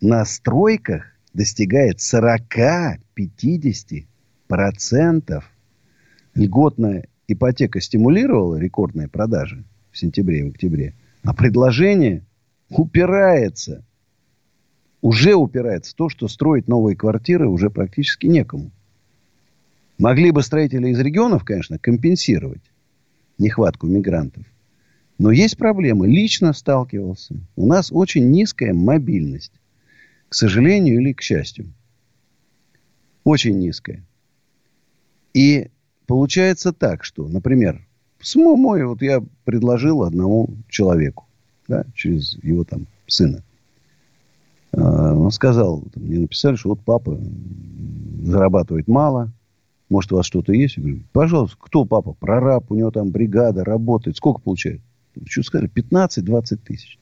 на 0.00 0.24
стройках 0.24 1.06
достигает 1.32 1.98
40-50 1.98 4.06
процентов. 4.46 5.50
Льготная 6.34 7.06
ипотека 7.28 7.80
стимулировала 7.80 8.56
рекордные 8.56 9.08
продажи 9.08 9.64
в 9.92 9.98
сентябре 9.98 10.40
и 10.40 10.44
в 10.44 10.48
октябре. 10.48 10.94
А 11.22 11.34
предложение 11.34 12.24
упирается. 12.70 13.84
Уже 15.02 15.34
упирается 15.34 15.92
в 15.92 15.94
то, 15.94 16.08
что 16.08 16.28
строить 16.28 16.68
новые 16.68 16.96
квартиры 16.96 17.48
уже 17.48 17.70
практически 17.70 18.26
некому. 18.26 18.70
Могли 19.98 20.30
бы 20.30 20.42
строители 20.42 20.88
из 20.88 20.98
регионов, 20.98 21.44
конечно, 21.44 21.78
компенсировать 21.78 22.62
нехватку 23.38 23.86
мигрантов. 23.86 24.44
Но 25.18 25.30
есть 25.30 25.58
проблемы. 25.58 26.08
Лично 26.08 26.54
сталкивался. 26.54 27.34
У 27.56 27.66
нас 27.66 27.92
очень 27.92 28.30
низкая 28.30 28.72
мобильность. 28.72 29.52
К 30.30 30.34
сожалению 30.34 31.00
или 31.00 31.12
к 31.12 31.22
счастью. 31.22 31.72
Очень 33.24 33.58
низкая. 33.58 34.02
И 35.34 35.68
получается 36.06 36.72
так, 36.72 37.04
что, 37.04 37.26
например, 37.26 37.84
мой, 38.36 38.84
вот 38.84 39.02
я 39.02 39.22
предложил 39.44 40.04
одному 40.04 40.50
человеку, 40.68 41.26
да, 41.66 41.84
через 41.94 42.38
его 42.44 42.62
там 42.62 42.86
сына. 43.08 43.42
А, 44.72 45.14
он 45.14 45.32
сказал, 45.32 45.82
мне 45.96 46.20
написали, 46.20 46.54
что 46.54 46.70
вот 46.70 46.80
папа 46.84 47.18
зарабатывает 48.22 48.86
мало, 48.86 49.32
может, 49.88 50.12
у 50.12 50.16
вас 50.16 50.26
что-то 50.26 50.52
есть? 50.52 50.76
Я 50.76 50.84
говорю, 50.84 51.02
пожалуйста, 51.12 51.56
кто 51.58 51.84
папа? 51.84 52.12
Прораб, 52.12 52.70
у 52.70 52.76
него 52.76 52.92
там 52.92 53.10
бригада, 53.10 53.64
работает. 53.64 54.16
Сколько 54.16 54.40
получает? 54.40 54.80
Что 55.26 55.42
сказали? 55.42 55.68
15-20 55.68 56.56
тысяч. 56.64 57.00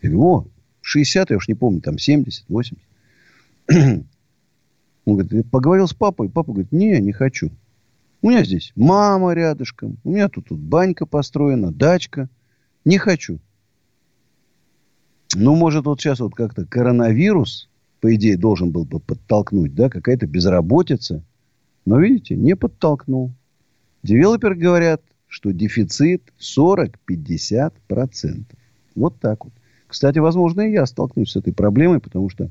Я 0.00 0.08
говорю, 0.08 0.24
о, 0.24 0.46
60, 0.82 1.30
я 1.30 1.36
уж 1.36 1.48
не 1.48 1.54
помню, 1.54 1.80
там 1.80 1.98
70, 1.98 2.44
80. 2.48 2.78
Он 5.04 5.16
говорит, 5.16 5.50
поговорил 5.50 5.86
с 5.86 5.94
папой. 5.94 6.28
Папа 6.28 6.52
говорит, 6.52 6.72
не, 6.72 7.00
не 7.00 7.12
хочу. 7.12 7.50
У 8.22 8.28
меня 8.28 8.44
здесь 8.44 8.72
мама 8.76 9.32
рядышком. 9.32 9.96
У 10.04 10.10
меня 10.10 10.28
тут, 10.28 10.48
тут 10.48 10.58
банька 10.58 11.06
построена, 11.06 11.72
дачка. 11.72 12.28
Не 12.84 12.98
хочу. 12.98 13.38
Ну, 15.34 15.54
может, 15.54 15.86
вот 15.86 16.00
сейчас 16.00 16.20
вот 16.20 16.34
как-то 16.34 16.66
коронавирус, 16.66 17.70
по 18.00 18.14
идее, 18.14 18.36
должен 18.36 18.72
был 18.72 18.84
бы 18.84 19.00
подтолкнуть, 19.00 19.74
да, 19.74 19.88
какая-то 19.88 20.26
безработица. 20.26 21.22
Но, 21.86 21.98
видите, 21.98 22.36
не 22.36 22.54
подтолкнул. 22.56 23.32
Девелоперы 24.02 24.56
говорят, 24.56 25.00
что 25.28 25.52
дефицит 25.52 26.22
40-50%. 26.40 28.44
Вот 28.96 29.20
так 29.20 29.44
вот. 29.44 29.54
Кстати, 29.90 30.18
возможно, 30.18 30.62
и 30.62 30.72
я 30.72 30.86
столкнусь 30.86 31.32
с 31.32 31.36
этой 31.36 31.52
проблемой, 31.52 32.00
потому 32.00 32.30
что 32.30 32.48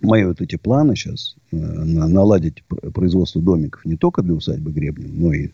мои 0.00 0.24
вот 0.24 0.40
эти 0.40 0.56
планы 0.56 0.94
сейчас 0.94 1.34
э, 1.50 1.56
наладить 1.56 2.62
производство 2.94 3.42
домиков 3.42 3.84
не 3.84 3.96
только 3.96 4.22
для 4.22 4.34
усадьбы 4.34 4.72
Гребнев, 4.72 5.10
но 5.12 5.32
и 5.32 5.50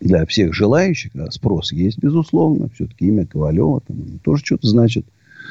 для 0.00 0.26
всех 0.26 0.52
желающих. 0.52 1.14
А 1.14 1.30
спрос 1.30 1.72
есть, 1.72 1.98
безусловно. 1.98 2.68
Все-таки 2.74 3.06
имя 3.06 3.26
Ковалева 3.26 3.80
там, 3.80 4.18
тоже 4.24 4.44
что-то 4.44 4.66
значит. 4.66 5.06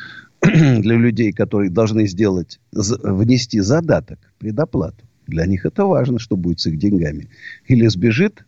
для 0.41 0.95
людей, 0.97 1.31
которые 1.31 1.71
должны 1.71 2.07
сделать, 2.07 2.59
внести 2.71 3.61
задаток, 3.61 4.19
предоплату. 4.37 5.05
Для 5.27 5.45
них 5.45 5.65
это 5.65 5.85
важно, 5.85 6.19
что 6.19 6.35
будет 6.35 6.59
с 6.59 6.67
их 6.67 6.77
деньгами. 6.77 7.29
Или 7.67 7.87
сбежит 7.87 8.45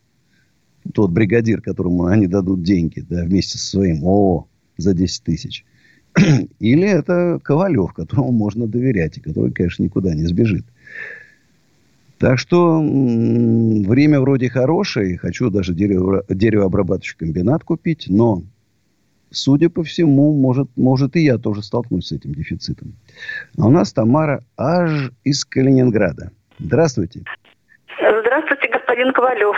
тот 0.93 1.11
бригадир, 1.11 1.61
которому 1.61 2.05
они 2.05 2.27
дадут 2.27 2.61
деньги, 2.61 3.05
да, 3.09 3.23
вместе 3.23 3.57
со 3.57 3.67
своим 3.67 4.03
ООО 4.03 4.47
за 4.77 4.93
10 4.93 5.23
тысяч– 5.23 5.65
Или 6.59 6.87
это 6.87 7.39
Ковалев, 7.43 7.93
которому 7.93 8.31
можно 8.31 8.67
доверять, 8.67 9.17
и 9.17 9.21
который, 9.21 9.51
конечно, 9.51 9.83
никуда 9.83 10.13
не 10.13 10.25
сбежит. 10.25 10.65
Так 12.17 12.39
что 12.39 12.79
время 12.81 14.19
вроде 14.19 14.49
хорошее. 14.49 15.17
Хочу 15.17 15.49
даже 15.51 15.73
дерево, 15.73 16.23
деревообрабатывающий 16.27 17.15
комбинат 17.15 17.63
купить. 17.63 18.05
Но, 18.09 18.41
судя 19.29 19.69
по 19.69 19.83
всему, 19.83 20.33
может, 20.33 20.67
может 20.75 21.15
и 21.15 21.21
я 21.21 21.37
тоже 21.37 21.61
столкнусь 21.61 22.07
с 22.07 22.11
этим 22.11 22.33
дефицитом. 22.33 22.93
А 23.57 23.67
у 23.67 23.69
нас 23.69 23.93
Тамара 23.93 24.43
аж 24.57 25.11
из 25.23 25.45
Калининграда. 25.45 26.31
Здравствуйте. 26.57 27.21
Здравствуйте, 27.99 28.69
господин 28.69 29.13
Ковалев. 29.13 29.55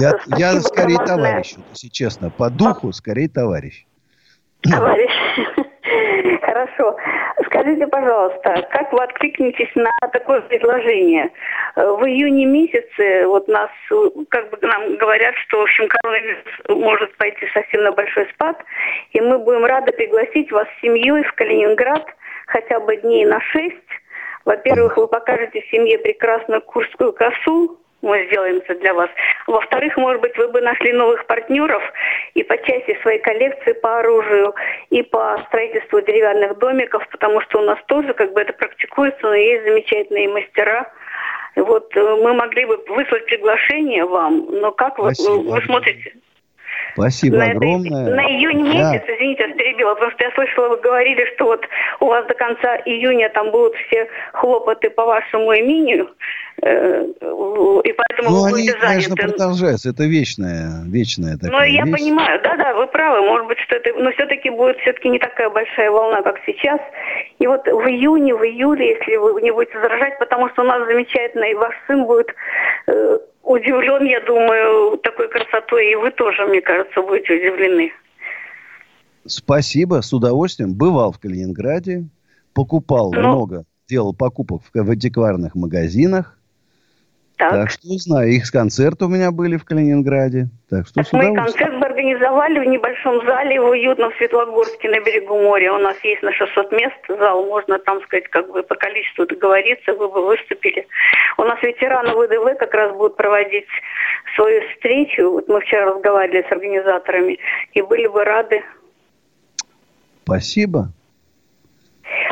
Я, 0.00 0.18
я 0.36 0.60
скорее 0.60 0.98
товарищ, 0.98 1.54
если 1.72 1.88
честно. 1.88 2.28
По 2.28 2.50
духу 2.50 2.92
скорее 2.92 3.28
товарищ. 3.28 3.86
Товарищ. 4.70 5.10
Хорошо. 6.42 6.96
Скажите, 7.46 7.86
пожалуйста, 7.86 8.66
как 8.70 8.92
вы 8.92 9.02
откликнетесь 9.02 9.70
на 9.74 9.90
такое 10.12 10.40
предложение? 10.42 11.30
В 11.76 12.04
июне 12.06 12.46
месяце 12.46 13.26
вот 13.26 13.46
нас, 13.48 13.70
как 14.30 14.50
бы 14.50 14.58
нам 14.62 14.96
говорят, 14.96 15.34
что, 15.46 15.58
в 15.58 15.62
общем, 15.62 15.88
коронавирус 15.88 16.44
может 16.68 17.16
пойти 17.16 17.46
совсем 17.52 17.82
на 17.82 17.92
большой 17.92 18.26
спад, 18.34 18.62
и 19.12 19.20
мы 19.20 19.38
будем 19.38 19.64
рады 19.64 19.92
пригласить 19.92 20.50
вас 20.50 20.66
с 20.66 20.80
семьей 20.80 21.22
в 21.24 21.32
Калининград 21.34 22.06
хотя 22.46 22.80
бы 22.80 22.96
дней 22.96 23.26
на 23.26 23.40
шесть. 23.40 23.76
Во-первых, 24.44 24.96
вы 24.96 25.08
покажете 25.08 25.62
семье 25.70 25.98
прекрасную 25.98 26.60
курскую 26.62 27.12
косу, 27.12 27.78
мы 28.04 28.26
сделаем 28.26 28.58
это 28.58 28.74
для 28.78 28.94
вас. 28.94 29.10
Во-вторых, 29.46 29.96
может 29.96 30.20
быть, 30.20 30.36
вы 30.36 30.48
бы 30.48 30.60
нашли 30.60 30.92
новых 30.92 31.26
партнеров 31.26 31.82
и 32.34 32.42
по 32.42 32.56
части 32.58 32.96
своей 33.02 33.18
коллекции 33.20 33.72
по 33.72 33.98
оружию, 34.00 34.54
и 34.90 35.02
по 35.02 35.42
строительству 35.48 36.00
деревянных 36.00 36.58
домиков, 36.58 37.06
потому 37.08 37.40
что 37.40 37.60
у 37.60 37.62
нас 37.62 37.78
тоже 37.86 38.12
как 38.14 38.32
бы 38.32 38.42
это 38.42 38.52
практикуется, 38.52 39.22
но 39.22 39.34
есть 39.34 39.64
замечательные 39.64 40.28
мастера. 40.28 40.90
Вот 41.56 41.96
э, 41.96 42.16
мы 42.22 42.34
могли 42.34 42.64
бы 42.66 42.76
выслать 42.88 43.26
приглашение 43.26 44.04
вам, 44.04 44.46
но 44.50 44.72
как 44.72 44.98
вы, 44.98 45.12
вы 45.18 45.62
смотрите? 45.62 46.14
Спасибо 46.94 47.38
на 47.38 47.50
огромное. 47.50 48.06
Это, 48.06 48.14
на 48.14 48.26
июнь 48.28 48.62
месяц, 48.62 49.02
да. 49.06 49.14
извините, 49.14 49.46
вас 49.46 49.56
перебила, 49.56 49.94
потому 49.94 50.12
что 50.12 50.24
я 50.24 50.30
слышала, 50.32 50.68
вы 50.68 50.76
говорили, 50.78 51.24
что 51.34 51.46
вот 51.46 51.66
у 52.00 52.06
вас 52.06 52.26
до 52.26 52.34
конца 52.34 52.76
июня 52.84 53.30
там 53.30 53.50
будут 53.50 53.74
все 53.86 54.08
хлопоты 54.32 54.90
по 54.90 55.04
вашему 55.04 55.54
имению, 55.58 56.10
и 56.64 57.92
поэтому 57.92 58.30
ну, 58.30 58.40
вы 58.40 58.48
они, 58.48 58.52
будете 58.52 58.72
заняты. 58.72 58.86
конечно, 58.86 59.16
продолжаются, 59.16 59.90
это 59.90 60.04
вечная, 60.04 60.82
вечная 60.86 61.36
такая 61.36 61.50
Ну, 61.50 61.62
я 61.62 61.84
вещь. 61.84 61.92
понимаю, 61.92 62.40
да-да, 62.42 62.74
вы 62.74 62.86
правы, 62.86 63.26
может 63.26 63.48
быть, 63.48 63.58
что 63.58 63.76
это, 63.76 63.92
но 63.98 64.10
все-таки 64.12 64.48
будет 64.48 64.78
все-таки 64.78 65.10
не 65.10 65.18
такая 65.18 65.50
большая 65.50 65.90
волна, 65.90 66.22
как 66.22 66.36
сейчас. 66.46 66.80
И 67.38 67.46
вот 67.46 67.66
в 67.66 67.86
июне, 67.86 68.34
в 68.34 68.42
июле, 68.42 68.96
если 68.98 69.16
вы 69.16 69.42
не 69.42 69.50
будете 69.50 69.78
заражать, 69.78 70.18
потому 70.18 70.48
что 70.50 70.62
у 70.62 70.64
нас 70.64 70.86
замечательно, 70.86 71.44
и 71.44 71.54
ваш 71.54 71.74
сын 71.86 72.06
будет 72.06 72.28
э, 72.86 73.18
удивлен, 73.42 74.04
я 74.04 74.20
думаю, 74.20 74.96
такой 74.98 75.28
красотой, 75.28 75.92
и 75.92 75.94
вы 75.96 76.10
тоже, 76.12 76.46
мне 76.46 76.62
кажется, 76.62 77.02
будете 77.02 77.34
удивлены. 77.34 77.92
Спасибо, 79.26 80.00
с 80.00 80.12
удовольствием. 80.12 80.74
Бывал 80.74 81.12
в 81.12 81.18
Калининграде, 81.18 82.04
покупал 82.54 83.12
ну, 83.12 83.20
много, 83.20 83.64
делал 83.88 84.14
покупок 84.14 84.62
в, 84.62 84.70
в 84.74 84.90
антикварных 84.90 85.54
магазинах. 85.54 86.38
Так. 87.50 87.52
так 87.52 87.70
что 87.70 87.88
знаю, 87.98 88.30
их 88.30 88.50
концерты 88.50 89.04
у 89.04 89.08
меня 89.08 89.30
были 89.30 89.58
в 89.58 89.64
Калининграде. 89.64 90.48
Так 90.70 90.86
что 90.86 91.02
так 91.02 91.12
мы 91.12 91.34
концерт 91.34 91.78
бы 91.78 91.84
организовали 91.84 92.58
в 92.58 92.64
небольшом 92.64 93.24
зале 93.26 93.60
в 93.60 93.66
уютном 93.66 94.12
Светлогорске 94.16 94.88
на 94.88 95.00
берегу 95.00 95.36
моря. 95.36 95.74
У 95.74 95.78
нас 95.78 95.96
есть 96.02 96.22
на 96.22 96.32
600 96.32 96.72
мест 96.72 96.96
зал, 97.06 97.44
можно 97.44 97.78
там 97.80 98.00
сказать, 98.02 98.28
как 98.28 98.50
бы 98.50 98.62
по 98.62 98.74
количеству 98.76 99.26
договориться, 99.26 99.92
вы 99.92 100.08
бы 100.08 100.24
выступили. 100.24 100.86
У 101.36 101.42
нас 101.42 101.60
ветераны 101.62 102.14
ВДВ 102.14 102.58
как 102.58 102.72
раз 102.72 102.96
будут 102.96 103.16
проводить 103.16 103.66
свою 104.36 104.62
встречу. 104.70 105.30
Вот 105.30 105.46
мы 105.46 105.60
вчера 105.60 105.92
разговаривали 105.92 106.46
с 106.48 106.52
организаторами 106.52 107.38
и 107.74 107.82
были 107.82 108.06
бы 108.06 108.24
рады. 108.24 108.62
Спасибо. 110.22 110.88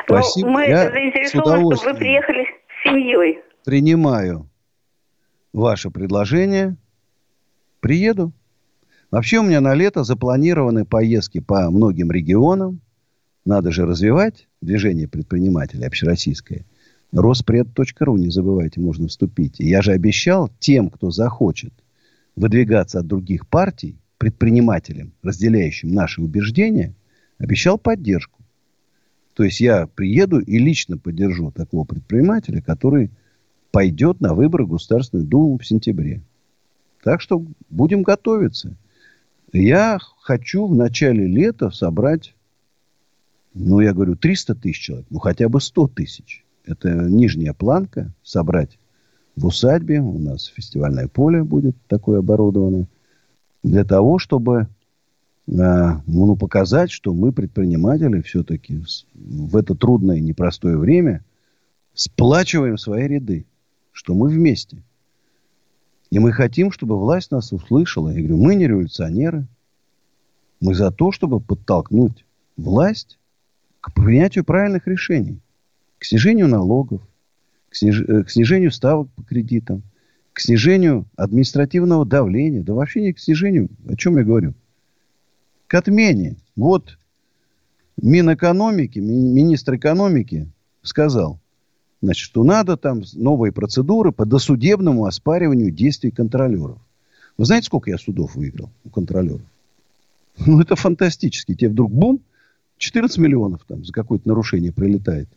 Но 0.08 0.16
ну, 0.16 0.22
Спасибо. 0.22 0.48
Мы 0.48 0.66
Я 0.68 0.90
заинтересованы, 0.90 1.76
чтобы 1.76 1.92
вы 1.92 1.98
приехали 1.98 2.46
с 2.46 2.88
семьей. 2.88 3.40
Принимаю 3.64 4.46
ваше 5.52 5.90
предложение. 5.90 6.76
Приеду. 7.80 8.32
Вообще 9.10 9.38
у 9.38 9.42
меня 9.42 9.60
на 9.60 9.74
лето 9.74 10.04
запланированы 10.04 10.84
поездки 10.84 11.40
по 11.40 11.70
многим 11.70 12.10
регионам. 12.10 12.80
Надо 13.44 13.72
же 13.72 13.84
развивать 13.84 14.46
движение 14.60 15.08
предпринимателей 15.08 15.84
общероссийское. 15.84 16.64
Роспред.ру, 17.12 18.16
не 18.16 18.30
забывайте, 18.30 18.80
можно 18.80 19.08
вступить. 19.08 19.56
я 19.58 19.82
же 19.82 19.92
обещал 19.92 20.50
тем, 20.60 20.88
кто 20.88 21.10
захочет 21.10 21.74
выдвигаться 22.36 23.00
от 23.00 23.06
других 23.06 23.46
партий, 23.46 23.96
предпринимателям, 24.16 25.12
разделяющим 25.22 25.92
наши 25.92 26.22
убеждения, 26.22 26.94
обещал 27.38 27.76
поддержку. 27.76 28.40
То 29.34 29.44
есть 29.44 29.60
я 29.60 29.86
приеду 29.86 30.38
и 30.38 30.58
лично 30.58 30.96
поддержу 30.96 31.50
такого 31.50 31.84
предпринимателя, 31.84 32.62
который 32.62 33.10
пойдет 33.72 34.20
на 34.20 34.34
выборы 34.34 34.66
в 34.66 34.70
Государственную 34.70 35.26
Думу 35.26 35.58
в 35.58 35.66
сентябре. 35.66 36.22
Так 37.02 37.20
что 37.20 37.44
будем 37.68 38.02
готовиться. 38.02 38.76
Я 39.52 39.98
хочу 40.20 40.66
в 40.66 40.74
начале 40.74 41.26
лета 41.26 41.70
собрать, 41.70 42.34
ну, 43.54 43.80
я 43.80 43.92
говорю, 43.92 44.14
300 44.14 44.54
тысяч 44.54 44.78
человек, 44.78 45.06
ну, 45.10 45.18
хотя 45.18 45.48
бы 45.48 45.60
100 45.60 45.88
тысяч. 45.88 46.44
Это 46.64 46.90
нижняя 46.90 47.52
планка, 47.52 48.12
собрать 48.22 48.78
в 49.34 49.46
усадьбе. 49.46 50.00
У 50.00 50.18
нас 50.18 50.44
фестивальное 50.44 51.08
поле 51.08 51.42
будет 51.42 51.76
такое 51.88 52.20
оборудовано. 52.20 52.86
Для 53.62 53.84
того, 53.84 54.18
чтобы 54.18 54.68
а, 55.48 56.02
ну, 56.06 56.36
показать, 56.36 56.90
что 56.90 57.12
мы, 57.12 57.32
предприниматели, 57.32 58.22
все-таки 58.22 58.80
в 59.14 59.56
это 59.56 59.74
трудное 59.74 60.16
и 60.16 60.22
непростое 60.22 60.78
время 60.78 61.24
сплачиваем 61.94 62.78
свои 62.78 63.06
ряды, 63.06 63.44
что 63.92 64.14
мы 64.14 64.28
вместе– 64.28 64.82
и 66.12 66.18
мы 66.18 66.30
хотим, 66.32 66.70
чтобы 66.70 66.98
власть 66.98 67.30
нас 67.30 67.52
услышала. 67.52 68.10
Я 68.10 68.18
говорю, 68.18 68.36
мы 68.36 68.54
не 68.54 68.66
революционеры. 68.68 69.46
Мы 70.60 70.74
за 70.74 70.90
то, 70.90 71.10
чтобы 71.10 71.40
подтолкнуть 71.40 72.26
власть 72.58 73.18
к 73.80 73.94
принятию 73.94 74.44
правильных 74.44 74.86
решений. 74.86 75.40
К 75.96 76.04
снижению 76.04 76.48
налогов, 76.48 77.00
к, 77.70 77.76
сниж... 77.76 78.02
Э, 78.02 78.24
к 78.24 78.30
снижению 78.30 78.72
ставок 78.72 79.08
по 79.12 79.22
кредитам, 79.22 79.82
к 80.34 80.40
снижению 80.40 81.06
административного 81.16 82.04
давления. 82.04 82.62
Да 82.62 82.74
вообще 82.74 83.00
не 83.00 83.14
к 83.14 83.18
снижению. 83.18 83.70
О 83.88 83.96
чем 83.96 84.18
я 84.18 84.24
говорю? 84.24 84.52
К 85.66 85.76
отмене. 85.76 86.36
Вот 86.56 86.98
Минэкономики, 87.96 88.98
министр 88.98 89.76
экономики 89.76 90.46
сказал, 90.82 91.40
Значит, 92.02 92.24
что 92.24 92.42
надо 92.42 92.76
там 92.76 93.02
новые 93.14 93.52
процедуры 93.52 94.10
по 94.10 94.26
досудебному 94.26 95.06
оспариванию 95.06 95.70
действий 95.70 96.10
контролеров. 96.10 96.78
Вы 97.38 97.44
знаете, 97.44 97.66
сколько 97.66 97.90
я 97.90 97.96
судов 97.96 98.34
выиграл 98.34 98.70
у 98.84 98.90
контролеров? 98.90 99.40
Ну, 100.46 100.60
это 100.60 100.76
фантастически. 100.76 101.54
Тебе 101.54 101.68
вдруг 101.68 101.92
бум, 101.92 102.20
14 102.78 103.18
миллионов 103.18 103.64
там 103.68 103.84
за 103.84 103.92
какое-то 103.92 104.26
нарушение 104.26 104.72
прилетает. 104.72 105.28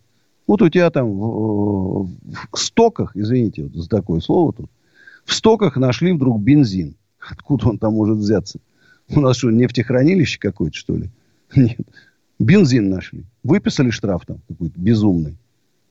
Вот 0.47 0.61
у 0.61 0.69
тебя 0.69 0.89
там 0.89 1.11
в, 1.11 2.09
в 2.53 2.57
стоках, 2.57 3.15
извините 3.15 3.63
вот 3.63 3.73
за 3.73 3.89
такое 3.89 4.21
слово 4.21 4.53
тут, 4.53 4.69
в 5.25 5.33
стоках 5.33 5.75
нашли 5.75 6.13
вдруг 6.13 6.41
бензин. 6.41 6.95
Откуда 7.19 7.69
он 7.69 7.77
там 7.77 7.93
может 7.93 8.17
взяться? 8.17 8.59
У 9.09 9.19
нас 9.19 9.37
что, 9.37 9.51
нефтехранилище 9.51 10.39
какое-то, 10.39 10.77
что 10.77 10.95
ли? 10.95 11.09
Нет. 11.55 11.77
Бензин 12.39 12.89
нашли. 12.89 13.25
Выписали 13.43 13.89
штраф 13.89 14.25
там 14.25 14.39
какой-то 14.47 14.79
безумный. 14.79 15.37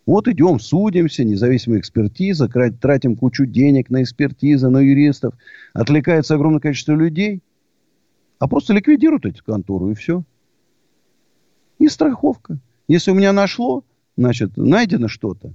Вот 0.06 0.28
идем, 0.28 0.60
судимся, 0.60 1.24
независимая 1.24 1.80
экспертиза, 1.80 2.48
тратим 2.48 3.16
кучу 3.16 3.46
денег 3.46 3.88
на 3.88 4.02
экспертизы, 4.02 4.68
на 4.68 4.78
юристов. 4.78 5.34
Отвлекается 5.72 6.34
огромное 6.34 6.60
количество 6.60 6.92
людей. 6.92 7.40
А 8.38 8.48
просто 8.48 8.74
ликвидируют 8.74 9.24
эту 9.24 9.42
контору, 9.42 9.90
и 9.90 9.94
все. 9.94 10.22
И 11.78 11.88
страховка. 11.88 12.58
Если 12.86 13.10
у 13.10 13.14
меня 13.14 13.32
нашло, 13.32 13.82
значит, 14.16 14.56
найдено 14.56 15.08
что-то. 15.08 15.54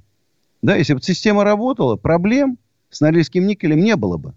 Да, 0.64 0.76
если 0.76 0.96
бы 0.96 1.02
система 1.02 1.44
работала, 1.44 1.96
проблем 1.96 2.58
с 2.90 3.02
Норильским 3.02 3.46
никелем 3.46 3.80
не 3.80 3.96
было 3.96 4.18
бы. 4.18 4.34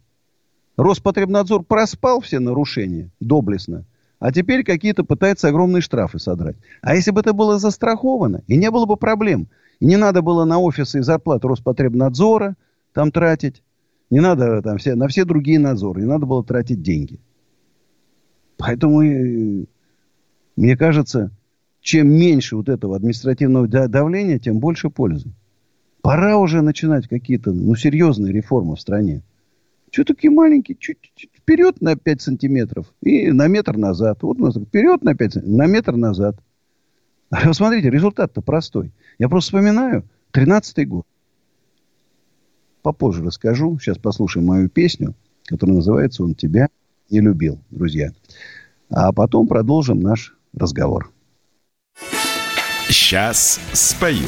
Роспотребнадзор 0.77 1.65
проспал 1.65 2.21
все 2.21 2.39
нарушения 2.39 3.11
доблестно, 3.21 3.85
а 4.19 4.33
теперь 4.33 4.63
какие-то 4.63 5.05
пытаются 5.05 5.49
огромные 5.49 5.81
штрафы 5.81 6.19
содрать. 6.19 6.57
А 6.83 6.95
если 6.95 7.11
бы 7.11 7.21
это 7.21 7.33
было 7.33 7.59
застраховано, 7.59 8.43
и 8.47 8.57
не 8.57 8.71
было 8.71 8.85
бы 8.85 8.99
проблем– 8.99 9.49
и 9.83 9.85
не 9.85 9.97
надо 9.97 10.23
было 10.23 10.45
на 10.45 10.61
офисы 10.61 11.01
и 11.01 11.03
зарплату 11.03 11.49
Роспотребнадзора 11.49 12.55
там 12.93 13.11
тратить. 13.11 13.65
Не 14.11 14.21
надо 14.21 14.63
там 14.63 14.79
все, 14.79 14.95
на 14.95 15.09
все 15.09 15.25
другие 15.25 15.59
надзоры. 15.59 16.03
Не 16.03 16.07
надо 16.07 16.25
было 16.25 16.45
тратить 16.45 16.83
деньги. 16.83 17.19
Поэтому, 18.59 19.01
мне 20.55 20.77
кажется, 20.77 21.33
чем 21.81 22.13
меньше 22.13 22.55
вот 22.55 22.69
этого 22.69 22.95
административного 22.95 23.67
давления, 23.89 24.39
тем 24.39 24.61
больше 24.61 24.89
пользы. 24.89 25.33
Пора 26.01 26.37
уже 26.37 26.63
начинать 26.63 27.09
какие-то, 27.09 27.51
ну, 27.51 27.75
серьезные 27.75 28.33
реформы 28.33 28.77
в 28.77 28.81
стране. 28.81 29.23
Что 29.91 30.05
такие 30.05 30.31
маленькие? 30.31 30.77
Чуть-чуть 30.79 31.31
вперед 31.37 31.81
на 31.81 31.97
5 31.97 32.23
сантиметров 32.23 32.87
и 33.03 33.33
на 33.33 33.49
метр 33.49 33.77
назад. 33.77 34.23
Вот 34.23 34.39
у 34.39 34.45
нас 34.45 34.55
вперед 34.55 35.03
на 35.03 35.17
5 35.17 35.45
на 35.45 35.67
метр 35.67 35.97
назад. 35.97 36.37
А 37.45 37.53
смотрите, 37.55 37.89
результат-то 37.89 38.43
простой. 38.43 38.93
Я 39.19 39.29
просто 39.29 39.49
вспоминаю 39.49 40.05
13-й 40.35 40.85
год. 40.85 41.07
Попозже 42.83 43.25
расскажу. 43.25 43.79
Сейчас 43.79 43.97
послушаем 43.97 44.47
мою 44.47 44.69
песню, 44.69 45.15
которая 45.47 45.77
называется 45.77 46.25
«Он 46.25 46.35
тебя 46.35 46.69
не 47.11 47.21
любил», 47.21 47.59
друзья. 47.71 48.13
А 48.91 49.13
потом 49.13 49.47
продолжим 49.47 50.01
наш 50.01 50.37
разговор. 50.53 51.11
Сейчас 52.89 53.59
спою. 53.73 54.27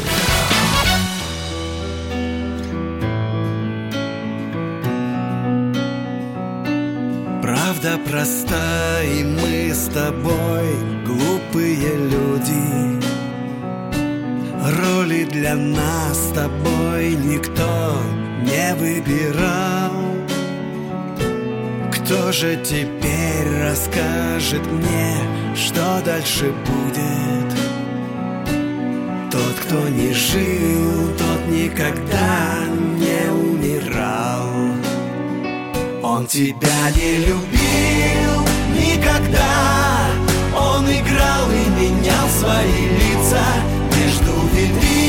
Правда 7.42 7.98
проста, 8.08 9.02
и 9.02 9.24
мы 9.24 9.74
с 9.74 9.88
тобой 9.88 11.04
глупые 11.04 12.08
люди 12.08 12.83
Для 15.30 15.54
нас 15.54 16.28
с 16.28 16.32
тобой 16.32 17.16
никто 17.16 17.96
не 18.42 18.74
выбирал. 18.74 19.92
Кто 21.90 22.30
же 22.30 22.56
теперь 22.62 23.62
расскажет 23.62 24.64
мне, 24.66 25.16
что 25.56 26.02
дальше 26.04 26.52
будет? 26.66 27.54
Тот, 29.30 29.54
кто 29.64 29.88
не 29.88 30.12
жил, 30.12 31.08
тот 31.18 31.48
никогда 31.48 32.66
не 32.98 33.30
умирал. 33.30 34.46
Он 36.02 36.26
тебя 36.26 36.90
не 36.94 37.16
любил 37.18 38.44
никогда. 38.78 40.10
Он 40.56 40.84
играл 40.84 41.50
и 41.50 41.68
менял 41.80 42.28
свои 42.28 42.88
лица 42.88 43.44
Между 43.96 44.32
витрин 44.54 45.03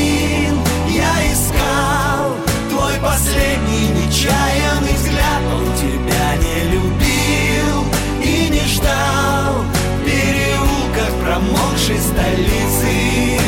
Последний 3.02 3.88
нечаянный 3.88 4.94
взгляд. 4.94 5.42
Он 5.54 5.64
тебя 5.76 6.36
не 6.36 6.56
любил 6.72 7.84
и 8.22 8.48
не 8.50 8.66
ждал. 8.66 9.64
В 10.00 10.04
переулках 10.04 11.12
промокшей 11.22 11.98
столицы. 11.98 13.40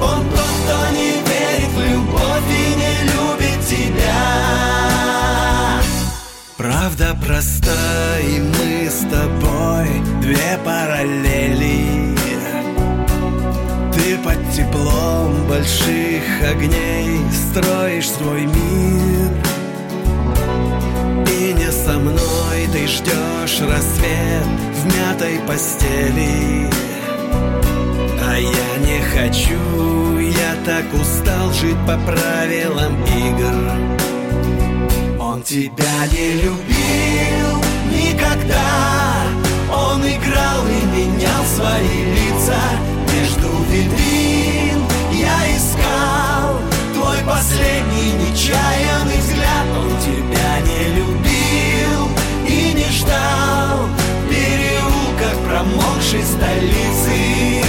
Он 0.00 0.24
тот, 0.30 0.54
кто 0.64 0.88
не 0.94 1.12
верит 1.12 1.72
в 1.74 1.80
любовь 1.90 2.48
и 2.48 2.74
не 2.74 2.94
любит 3.12 3.60
тебя. 3.66 4.22
Правда 6.56 7.16
проста, 7.24 8.20
и 8.20 8.40
мы 8.40 8.88
с 8.88 9.00
тобой 9.10 9.88
две 10.20 10.58
параллели 10.64 12.11
теплом 14.72 15.46
больших 15.48 16.22
огней 16.50 17.20
строишь 17.30 18.10
свой 18.10 18.42
мир. 18.42 19.30
И 21.28 21.52
не 21.52 21.70
со 21.70 21.98
мной 21.98 22.68
ты 22.72 22.86
ждешь 22.86 23.60
рассвет 23.60 24.46
в 24.74 24.84
мятой 24.86 25.40
постели. 25.46 26.70
А 28.24 28.38
я 28.38 28.78
не 28.86 29.00
хочу, 29.14 30.18
я 30.18 30.54
так 30.64 30.84
устал 30.94 31.52
жить 31.52 31.76
по 31.86 31.98
правилам 31.98 33.04
игр. 33.04 33.56
Он 35.20 35.42
тебя 35.42 36.06
не 36.10 36.32
любил 36.34 37.58
никогда. 37.90 38.62
Он 39.74 40.00
играл 40.02 40.66
и 40.66 40.84
менял 40.94 41.44
свои 41.46 42.04
лица 42.12 42.60
Между 43.10 43.48
витрин 43.70 44.51
последний 47.26 48.12
нечаянный 48.12 49.18
взгляд. 49.18 49.66
Он 49.78 49.90
тебя 50.00 50.60
не 50.60 50.94
любил 50.96 52.08
и 52.46 52.74
не 52.74 52.90
ждал. 52.90 53.86
В 54.24 54.28
переулках 54.28 55.38
промокшей 55.46 56.22
столицы 56.22 57.61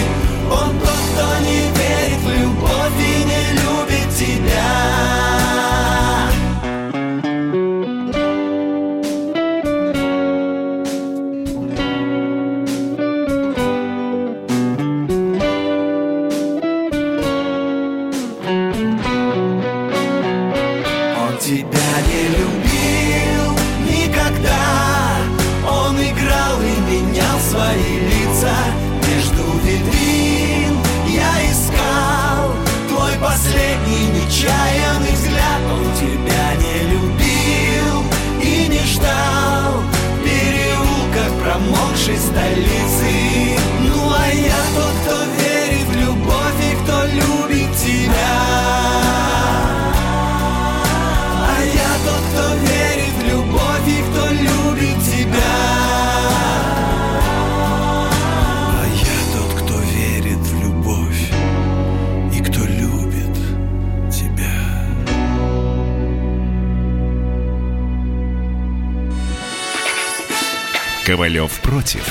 Ковалев 71.06 71.60
против. 71.62 72.08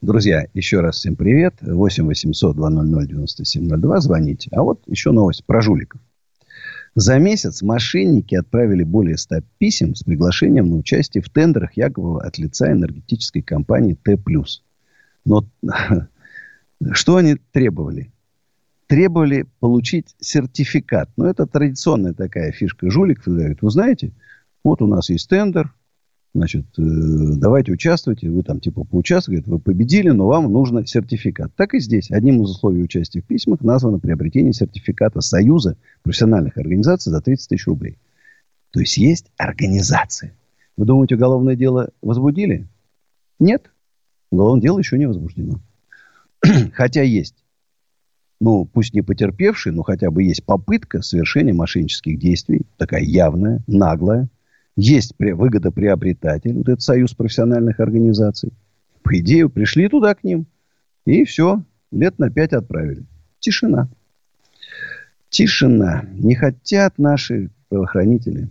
Друзья, 0.00 0.46
еще 0.54 0.78
раз 0.78 0.98
всем 0.98 1.16
привет. 1.16 1.54
8 1.60 2.06
800 2.06 2.54
200 2.54 3.08
9702. 3.08 4.00
Звоните. 4.00 4.50
А 4.52 4.62
вот 4.62 4.82
еще 4.86 5.10
новость 5.10 5.44
про 5.44 5.60
жуликов. 5.60 6.00
За 6.94 7.18
месяц 7.18 7.62
мошенники 7.62 8.36
отправили 8.36 8.84
более 8.84 9.16
100 9.16 9.40
писем 9.58 9.96
с 9.96 10.04
приглашением 10.04 10.70
на 10.70 10.76
участие 10.76 11.20
в 11.20 11.28
тендерах 11.28 11.76
якобы 11.76 12.22
от 12.22 12.38
лица 12.38 12.70
энергетической 12.70 13.40
компании 13.40 13.94
Т+. 14.00 14.16
Но 15.24 15.44
что 16.92 17.16
они 17.16 17.36
требовали? 17.50 18.12
Требовали 18.86 19.46
получить 19.58 20.14
сертификат. 20.20 21.10
Но 21.16 21.26
это 21.26 21.46
традиционная 21.46 22.14
такая 22.14 22.52
фишка 22.52 22.88
жуликов. 22.88 23.26
Говорят, 23.26 23.60
вы 23.60 23.70
знаете, 23.70 24.12
вот 24.62 24.82
у 24.82 24.86
нас 24.86 25.10
есть 25.10 25.28
тендер, 25.28 25.74
Значит, 26.34 26.66
э, 26.78 26.82
давайте 26.82 27.72
участвуйте. 27.72 28.30
Вы 28.30 28.42
там 28.42 28.60
типа 28.60 28.84
поучаствуете, 28.84 29.50
вы 29.50 29.58
победили, 29.58 30.10
но 30.10 30.26
вам 30.26 30.52
нужен 30.52 30.84
сертификат. 30.86 31.54
Так 31.56 31.74
и 31.74 31.80
здесь. 31.80 32.10
Одним 32.10 32.42
из 32.42 32.50
условий 32.50 32.82
участия 32.82 33.20
в 33.20 33.26
письмах 33.26 33.62
названо 33.62 33.98
приобретение 33.98 34.52
сертификата 34.52 35.20
Союза 35.20 35.76
профессиональных 36.02 36.58
организаций 36.58 37.10
за 37.10 37.20
30 37.20 37.48
тысяч 37.48 37.66
рублей. 37.66 37.98
То 38.70 38.80
есть 38.80 38.98
есть 38.98 39.30
организация. 39.38 40.34
Вы 40.76 40.84
думаете, 40.84 41.14
уголовное 41.14 41.56
дело 41.56 41.90
возбудили? 42.02 42.68
Нет. 43.38 43.70
Уголовное 44.30 44.62
дело 44.62 44.78
еще 44.78 44.98
не 44.98 45.06
возбуждено. 45.06 45.60
Хотя 46.74 47.02
есть. 47.02 47.36
Ну, 48.40 48.66
пусть 48.66 48.94
не 48.94 49.02
потерпевший, 49.02 49.72
но 49.72 49.82
хотя 49.82 50.12
бы 50.12 50.22
есть 50.22 50.44
попытка 50.44 51.02
совершения 51.02 51.52
мошеннических 51.52 52.18
действий. 52.20 52.66
Такая 52.76 53.02
явная, 53.02 53.64
наглая 53.66 54.28
есть 54.78 55.14
выгодоприобретатель, 55.18 56.54
вот 56.54 56.68
этот 56.68 56.82
союз 56.82 57.12
профессиональных 57.12 57.80
организаций. 57.80 58.52
По 59.02 59.18
идее, 59.18 59.48
пришли 59.48 59.88
туда 59.88 60.14
к 60.14 60.22
ним. 60.22 60.46
И 61.04 61.24
все, 61.24 61.64
лет 61.90 62.18
на 62.20 62.30
пять 62.30 62.52
отправили. 62.52 63.04
Тишина. 63.40 63.88
Тишина. 65.30 66.04
Не 66.12 66.36
хотят 66.36 66.96
наши 66.96 67.50
правоохранители 67.68 68.48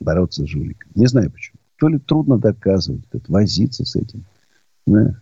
бороться 0.00 0.44
с 0.44 0.48
жуликом. 0.48 0.90
Не 0.96 1.06
знаю 1.06 1.30
почему. 1.30 1.58
То 1.76 1.86
ли 1.86 2.00
трудно 2.00 2.36
доказывать, 2.36 3.04
это 3.12 3.30
возиться 3.30 3.84
с 3.84 3.94
этим. 3.94 4.24
Да. 4.86 5.20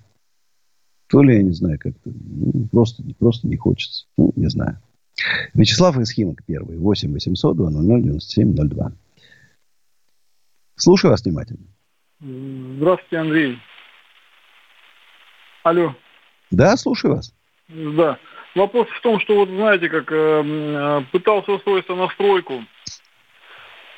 То 1.08 1.22
ли, 1.22 1.37
я 1.37 1.42
не 1.42 1.52
знаю, 1.52 1.78
как-то 1.78 2.11
ну, 2.11 2.68
просто, 2.70 3.02
просто 3.18 3.46
не 3.48 3.56
хочется. 3.56 4.06
Ну, 4.16 4.32
не 4.34 4.48
знаю. 4.48 4.78
Вячеслав 5.52 5.98
из 5.98 6.11
Химок 6.11 6.42
первый. 6.46 6.78
8 6.78 7.12
800 7.12 7.56
200 7.56 7.82
97 7.82 8.54
02. 8.54 8.92
Слушаю 10.79 11.11
вас 11.11 11.25
внимательно. 11.25 11.67
Здравствуйте, 12.21 13.19
Андрей. 13.19 13.59
Алло. 15.64 15.95
Да, 16.51 16.77
слушаю 16.77 17.17
вас. 17.17 17.35
Да. 17.69 18.19
Вопрос 18.55 18.88
в 18.88 19.01
том, 19.03 19.21
что 19.21 19.35
вот 19.35 19.49
знаете, 19.49 19.88
как 19.88 20.11
э, 20.11 20.14
э 20.17 21.03
пытался 21.12 21.53
устроиться 21.53 21.95
на 21.95 22.09
стройку. 22.11 22.64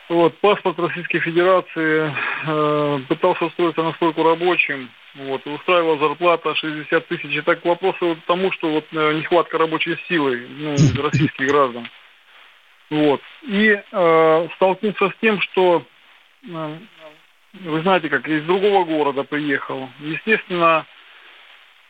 Вот, 0.08 0.36
паспорт 0.38 0.78
Российской 0.78 1.20
Федерации, 1.20 2.12
э, 2.46 2.98
пытался 3.08 3.44
устроиться 3.44 3.82
на 3.82 3.92
стройку 3.92 4.24
рабочим. 4.24 4.90
Вот, 5.14 5.46
устраивала 5.46 5.98
зарплата 5.98 6.54
60 6.54 7.06
тысяч. 7.06 7.36
И 7.36 7.40
так 7.42 7.64
вопрос 7.64 7.94
вот 8.00 8.18
к 8.18 8.26
тому, 8.26 8.50
что 8.52 8.70
вот 8.70 8.86
э, 8.90 9.12
нехватка 9.18 9.58
рабочей 9.58 9.96
силы 10.08 10.46
ну, 10.48 10.76
российских 11.02 11.46
граждан. 11.46 11.86
Вот. 12.90 13.20
И 13.42 13.80
э, 13.92 14.48
столкнуться 14.56 15.10
с 15.10 15.12
тем, 15.20 15.40
что 15.40 15.84
вы 16.42 17.82
знаете, 17.82 18.08
как 18.08 18.28
из 18.28 18.44
другого 18.44 18.84
города 18.84 19.24
приехал. 19.24 19.88
Естественно, 20.00 20.86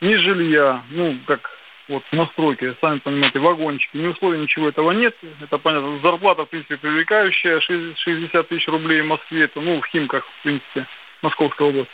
ни 0.01 0.15
жилья, 0.15 0.83
ну, 0.89 1.17
как 1.27 1.49
вот 1.87 2.03
на 2.11 2.25
стройке, 2.27 2.75
сами 2.81 2.99
понимаете, 2.99 3.39
вагончики, 3.39 3.97
ни 3.97 4.07
условий, 4.07 4.39
ничего 4.39 4.69
этого 4.69 4.91
нет. 4.91 5.15
Это 5.41 5.57
понятно. 5.57 5.99
Зарплата, 5.99 6.45
в 6.45 6.49
принципе, 6.49 6.77
привлекающая, 6.77 7.59
60 7.59 8.47
тысяч 8.47 8.67
рублей 8.67 9.01
в 9.01 9.07
Москве, 9.07 9.43
это, 9.43 9.61
ну, 9.61 9.81
в 9.81 9.85
Химках, 9.87 10.25
в 10.25 10.43
принципе, 10.43 10.87
Московская 11.21 11.69
область. 11.69 11.91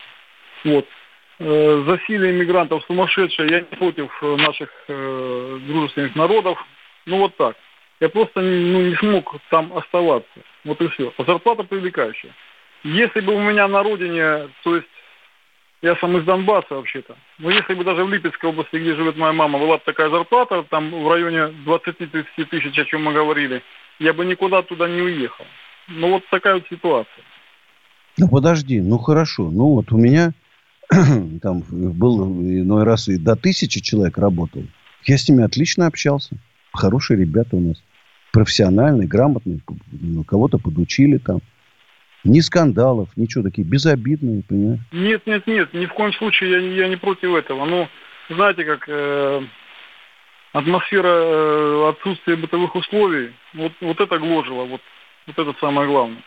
Вот. 0.63 0.88
Э, 1.39 1.84
засилие 1.86 2.32
иммигрантов 2.32 2.84
сумасшедшее. 2.86 3.50
Я 3.50 3.60
не 3.62 3.65
против 3.65 4.12
наших 4.22 4.70
э, 4.88 5.60
дружественных 5.67 6.15
народов. 6.15 6.63
Ну, 7.06 7.20
вот 7.20 7.36
так. 7.38 7.56
Я 8.00 8.10
просто 8.10 8.42
ну, 8.42 8.90
не 8.90 8.96
смог 8.96 9.36
там 9.50 9.76
оставаться. 9.76 10.40
Вот 10.64 10.82
и 10.82 10.88
все. 10.90 11.14
Зарплата 11.18 11.64
привлекающая. 11.64 12.32
Если 12.84 13.22
бы 13.22 13.34
у 13.34 13.40
меня 13.40 13.68
на 13.68 13.82
родине, 13.82 14.50
то 14.64 14.76
есть 14.76 14.88
я 15.82 15.96
сам 15.98 16.18
из 16.18 16.26
Донбасса 16.26 16.76
вообще-то. 16.76 17.16
Но 17.40 17.50
если 17.50 17.74
бы 17.74 17.84
даже 17.84 18.04
в 18.04 18.12
Липецкой 18.12 18.50
области, 18.50 18.76
где 18.78 18.96
живет 18.96 19.18
моя 19.18 19.34
мама, 19.34 19.60
была 19.60 19.78
бы 19.78 19.84
такая 19.86 20.10
зарплата, 20.10 20.64
там 20.70 20.92
в 20.92 21.08
районе 21.08 21.54
20-30 21.66 22.46
тысяч, 22.50 22.78
о 22.80 22.86
чем 22.86 23.04
мы 23.04 23.14
говорили, 23.14 23.62
я 24.00 24.14
бы 24.14 24.26
никуда 24.26 24.62
туда 24.62 24.88
не 24.88 25.02
уехал. 25.02 25.46
Ну 25.88 26.12
вот 26.12 26.24
такая 26.30 26.56
вот 26.56 26.66
ситуация. 26.70 27.24
Ну 28.18 28.28
подожди, 28.30 28.82
ну 28.82 28.98
хорошо. 28.98 29.50
Ну 29.52 29.76
вот 29.76 29.92
у 29.92 29.98
меня 29.98 30.34
там 31.42 31.64
был 31.70 32.26
иной 32.26 32.84
раз 32.84 33.08
и 33.08 33.18
до 33.18 33.36
тысячи 33.36 33.80
человек 33.82 34.18
работал. 34.18 34.64
Я 35.04 35.18
с 35.18 35.30
ними 35.30 35.44
отлично 35.44 35.88
общался. 35.88 36.38
Хорошие 36.74 37.20
ребята 37.20 37.56
у 37.56 37.60
нас. 37.60 37.84
Профессиональные, 38.38 39.08
грамотные. 39.08 39.62
Ну, 40.00 40.23
кого-то 40.23 40.60
подучили 40.60 41.17
там. 41.17 41.39
Ни 42.23 42.39
скандалов, 42.39 43.10
ничего, 43.15 43.43
такие 43.43 43.67
безобидные, 43.67 44.43
понимаешь? 44.47 44.80
Нет, 44.91 45.26
нет, 45.26 45.47
нет, 45.47 45.73
ни 45.73 45.88
в 45.88 45.93
коем 45.93 46.13
случае 46.13 46.52
я, 46.52 46.58
я 46.84 46.88
не 46.88 46.97
против 46.97 47.34
этого. 47.34 47.65
Но, 47.65 47.89
знаете, 48.30 48.63
как 48.63 48.84
э, 48.88 49.41
атмосфера 50.54 51.08
э, 51.08 51.89
отсутствия 51.89 52.36
бытовых 52.36 52.76
условий, 52.76 53.32
вот, 53.56 53.71
вот 53.82 54.00
это 54.00 54.19
гложило, 54.19 54.65
вот, 54.65 54.82
вот 55.26 55.39
это 55.39 55.56
самое 55.60 55.88
главное. 55.88 56.21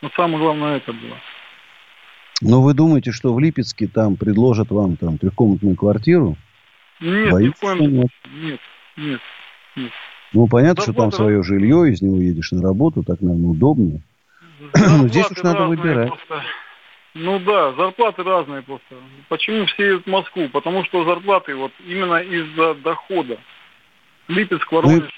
Вот 0.00 0.12
самое 0.14 0.38
главное 0.38 0.76
это 0.78 0.94
было. 0.94 1.18
Но 2.40 2.62
вы 2.62 2.72
думаете, 2.72 3.12
что 3.12 3.34
в 3.34 3.40
Липецке 3.40 3.88
там 3.88 4.16
предложат 4.16 4.70
вам 4.70 4.96
там 4.96 5.18
трехкомнатную 5.18 5.76
квартиру? 5.76 6.38
Нет, 7.00 7.30
Боитесь, 7.30 7.50
ни 7.50 7.52
в 7.52 7.60
коем 7.60 7.78
случае. 7.78 8.08
Нет, 8.32 8.60
нет, 8.96 9.20
нет. 9.76 9.92
Ну, 10.34 10.48
понятно, 10.48 10.82
Зарплата... 10.82 11.10
что 11.10 11.18
там 11.18 11.26
свое 11.26 11.42
жилье, 11.44 11.90
из 11.90 12.02
него 12.02 12.16
едешь 12.16 12.50
на 12.50 12.60
работу, 12.60 13.04
так, 13.04 13.20
наверное, 13.20 13.50
удобнее. 13.50 14.00
Ну, 14.74 15.08
здесь 15.08 15.30
уж 15.30 15.42
надо 15.42 15.66
выбирать. 15.66 16.08
Просто. 16.08 16.42
Ну 17.14 17.38
да, 17.38 17.72
зарплаты 17.74 18.24
разные 18.24 18.62
просто. 18.62 18.96
Почему 19.28 19.66
все 19.66 19.90
едут 19.90 20.06
в 20.06 20.10
Москву? 20.10 20.48
Потому 20.48 20.84
что 20.84 21.04
зарплаты 21.04 21.54
вот 21.54 21.70
именно 21.86 22.16
из-за 22.16 22.74
дохода. 22.74 23.38
Липецк, 24.26 24.66
ну, 24.72 24.78
Воронеж. 24.78 25.10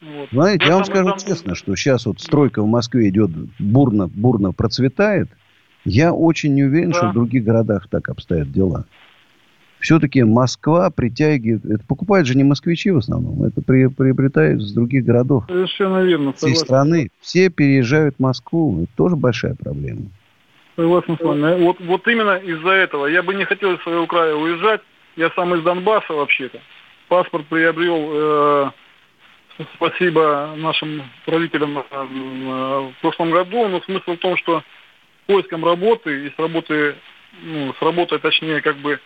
Ну, 0.00 0.20
вот. 0.20 0.28
Знаете, 0.30 0.66
я 0.66 0.74
вам 0.76 0.84
скажу 0.84 1.10
там... 1.10 1.18
честно, 1.18 1.54
что 1.56 1.74
сейчас 1.74 2.06
вот 2.06 2.20
стройка 2.20 2.62
в 2.62 2.68
Москве 2.68 3.08
идет 3.08 3.30
бурно, 3.58 4.06
бурно 4.06 4.52
процветает. 4.52 5.28
Я 5.84 6.12
очень 6.12 6.54
не 6.54 6.62
уверен, 6.62 6.90
да. 6.90 6.98
что 6.98 7.08
в 7.08 7.14
других 7.14 7.42
городах 7.42 7.88
так 7.88 8.08
обстоят 8.08 8.52
дела 8.52 8.84
все-таки 9.80 10.22
Москва 10.22 10.90
притягивает... 10.90 11.64
Это 11.64 11.84
покупают 11.86 12.26
же 12.26 12.36
не 12.36 12.44
москвичи 12.44 12.90
в 12.90 12.98
основном. 12.98 13.42
Это 13.44 13.62
при, 13.62 13.86
приобретают 13.86 14.62
с 14.62 14.72
других 14.72 15.04
городов. 15.04 15.44
Совершенно 15.48 16.02
верно. 16.02 16.32
Всей 16.34 16.54
страны. 16.54 17.10
Все 17.20 17.48
переезжают 17.48 18.16
в 18.16 18.20
Москву. 18.20 18.82
Это 18.82 18.92
тоже 18.96 19.16
большая 19.16 19.54
проблема. 19.54 20.02
Согласен 20.76 21.16
с 21.16 21.20
вами. 21.20 21.64
Вот, 21.64 21.80
вот 21.80 22.06
именно 22.08 22.36
из-за 22.36 22.70
этого. 22.70 23.06
Я 23.06 23.22
бы 23.22 23.34
не 23.34 23.44
хотел 23.44 23.72
из 23.72 23.82
своего 23.82 24.06
края 24.06 24.34
уезжать. 24.34 24.82
Я 25.16 25.30
сам 25.30 25.54
из 25.54 25.62
Донбасса 25.62 26.12
вообще-то. 26.12 26.60
Паспорт 27.08 27.46
приобрел... 27.46 28.10
Э, 28.12 28.70
спасибо 29.76 30.54
нашим 30.56 31.02
правителям 31.24 31.78
э, 31.78 31.82
в 31.90 32.94
прошлом 33.00 33.30
году. 33.30 33.66
Но 33.68 33.80
смысл 33.80 34.12
в 34.12 34.18
том, 34.18 34.36
что 34.36 34.62
поиском 35.26 35.64
работы 35.64 36.26
и 36.26 36.30
с 36.30 36.38
работы, 36.38 36.96
ну, 37.42 37.72
с 37.72 37.82
работой, 37.82 38.18
точнее, 38.18 38.60
как 38.60 38.76
бы 38.76 39.00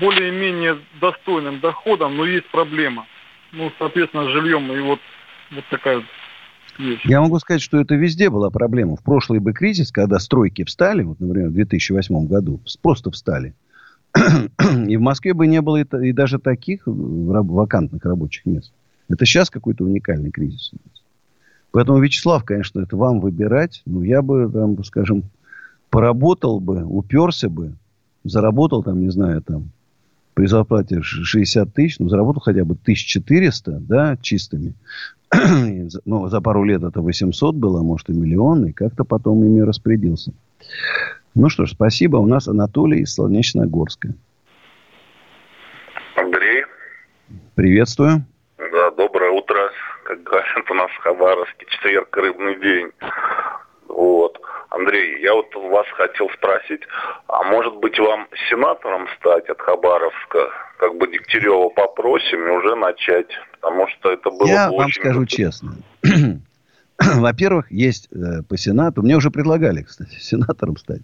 более-менее 0.00 0.78
достойным 1.00 1.60
доходом, 1.60 2.16
но 2.16 2.24
есть 2.24 2.48
проблема. 2.50 3.06
Ну, 3.52 3.70
соответственно, 3.78 4.24
с 4.24 4.28
жильем 4.32 4.72
и 4.72 4.80
вот, 4.80 4.98
вот 5.52 5.64
такая 5.70 6.02
вещь. 6.78 7.00
Я 7.04 7.20
могу 7.20 7.38
сказать, 7.38 7.62
что 7.62 7.80
это 7.80 7.94
везде 7.94 8.30
была 8.30 8.50
проблема. 8.50 8.96
В 8.96 9.02
прошлый 9.02 9.40
бы 9.40 9.52
кризис, 9.52 9.92
когда 9.92 10.18
стройки 10.18 10.64
встали, 10.64 11.02
вот, 11.02 11.20
например, 11.20 11.50
в 11.50 11.54
2008 11.54 12.26
году, 12.26 12.60
просто 12.82 13.10
встали, 13.10 13.54
и 14.88 14.96
в 14.96 15.00
Москве 15.00 15.34
бы 15.34 15.46
не 15.46 15.60
было 15.60 15.82
и, 15.82 16.08
и 16.08 16.12
даже 16.12 16.38
таких 16.38 16.82
вакантных 16.86 18.04
рабочих 18.04 18.46
мест. 18.46 18.72
Это 19.08 19.26
сейчас 19.26 19.50
какой-то 19.50 19.84
уникальный 19.84 20.30
кризис. 20.30 20.72
Поэтому, 21.72 21.98
Вячеслав, 21.98 22.44
конечно, 22.44 22.80
это 22.80 22.96
вам 22.96 23.20
выбирать. 23.20 23.82
Ну, 23.84 24.02
я 24.02 24.22
бы, 24.22 24.48
там, 24.50 24.82
скажем, 24.84 25.24
поработал 25.90 26.60
бы, 26.60 26.84
уперся 26.84 27.48
бы, 27.48 27.74
заработал 28.24 28.82
там, 28.82 29.00
не 29.00 29.10
знаю, 29.10 29.42
там, 29.42 29.70
при 30.34 30.46
зарплате 30.46 31.00
60 31.02 31.72
тысяч, 31.72 31.98
ну, 31.98 32.08
заработал 32.08 32.42
хотя 32.42 32.64
бы 32.64 32.74
1400, 32.74 33.80
да, 33.80 34.16
чистыми. 34.20 34.74
ну, 36.04 36.28
за 36.28 36.40
пару 36.40 36.64
лет 36.64 36.82
это 36.82 37.00
800 37.00 37.54
было, 37.54 37.82
может, 37.82 38.08
и 38.10 38.12
миллион, 38.12 38.66
и 38.66 38.72
как-то 38.72 39.04
потом 39.04 39.44
ими 39.44 39.60
распорядился. 39.60 40.32
Ну 41.34 41.48
что 41.48 41.66
ж, 41.66 41.70
спасибо. 41.70 42.16
У 42.16 42.26
нас 42.26 42.48
Анатолий 42.48 43.00
из 43.00 43.14
Солнечногорска. 43.14 44.14
Андрей. 46.16 46.64
Приветствую. 47.54 48.24
Да, 48.58 48.90
доброе 48.92 49.30
утро. 49.30 49.70
Как 50.04 50.22
говорят 50.22 50.70
у 50.70 50.74
нас 50.74 50.90
в 50.90 50.98
Хабаровске, 50.98 51.66
четверг, 51.68 52.16
рыбный 52.16 52.60
день. 52.60 52.90
Вот. 53.88 54.38
Андрей, 54.74 55.22
я 55.22 55.32
вот 55.34 55.54
вас 55.54 55.86
хотел 55.96 56.28
спросить, 56.30 56.80
а 57.28 57.44
может 57.44 57.74
быть 57.76 57.98
вам 57.98 58.26
сенатором 58.48 59.06
стать 59.18 59.48
от 59.48 59.60
Хабаровска? 59.60 60.50
Как 60.78 60.96
бы 60.96 61.06
Дегтярева 61.06 61.68
попросим 61.68 62.46
и 62.46 62.50
уже 62.50 62.74
начать, 62.74 63.28
потому 63.52 63.86
что 63.88 64.10
это 64.10 64.30
было 64.30 64.48
Я 64.48 64.68
бы 64.68 64.78
вам 64.78 64.90
скажу 64.90 65.26
честно. 65.26 65.76
Во-первых, 66.98 67.70
есть 67.70 68.08
э, 68.10 68.42
по 68.48 68.56
Сенату, 68.56 69.02
мне 69.02 69.16
уже 69.16 69.30
предлагали, 69.30 69.82
кстати, 69.86 70.16
сенатором 70.18 70.76
стать. 70.76 71.02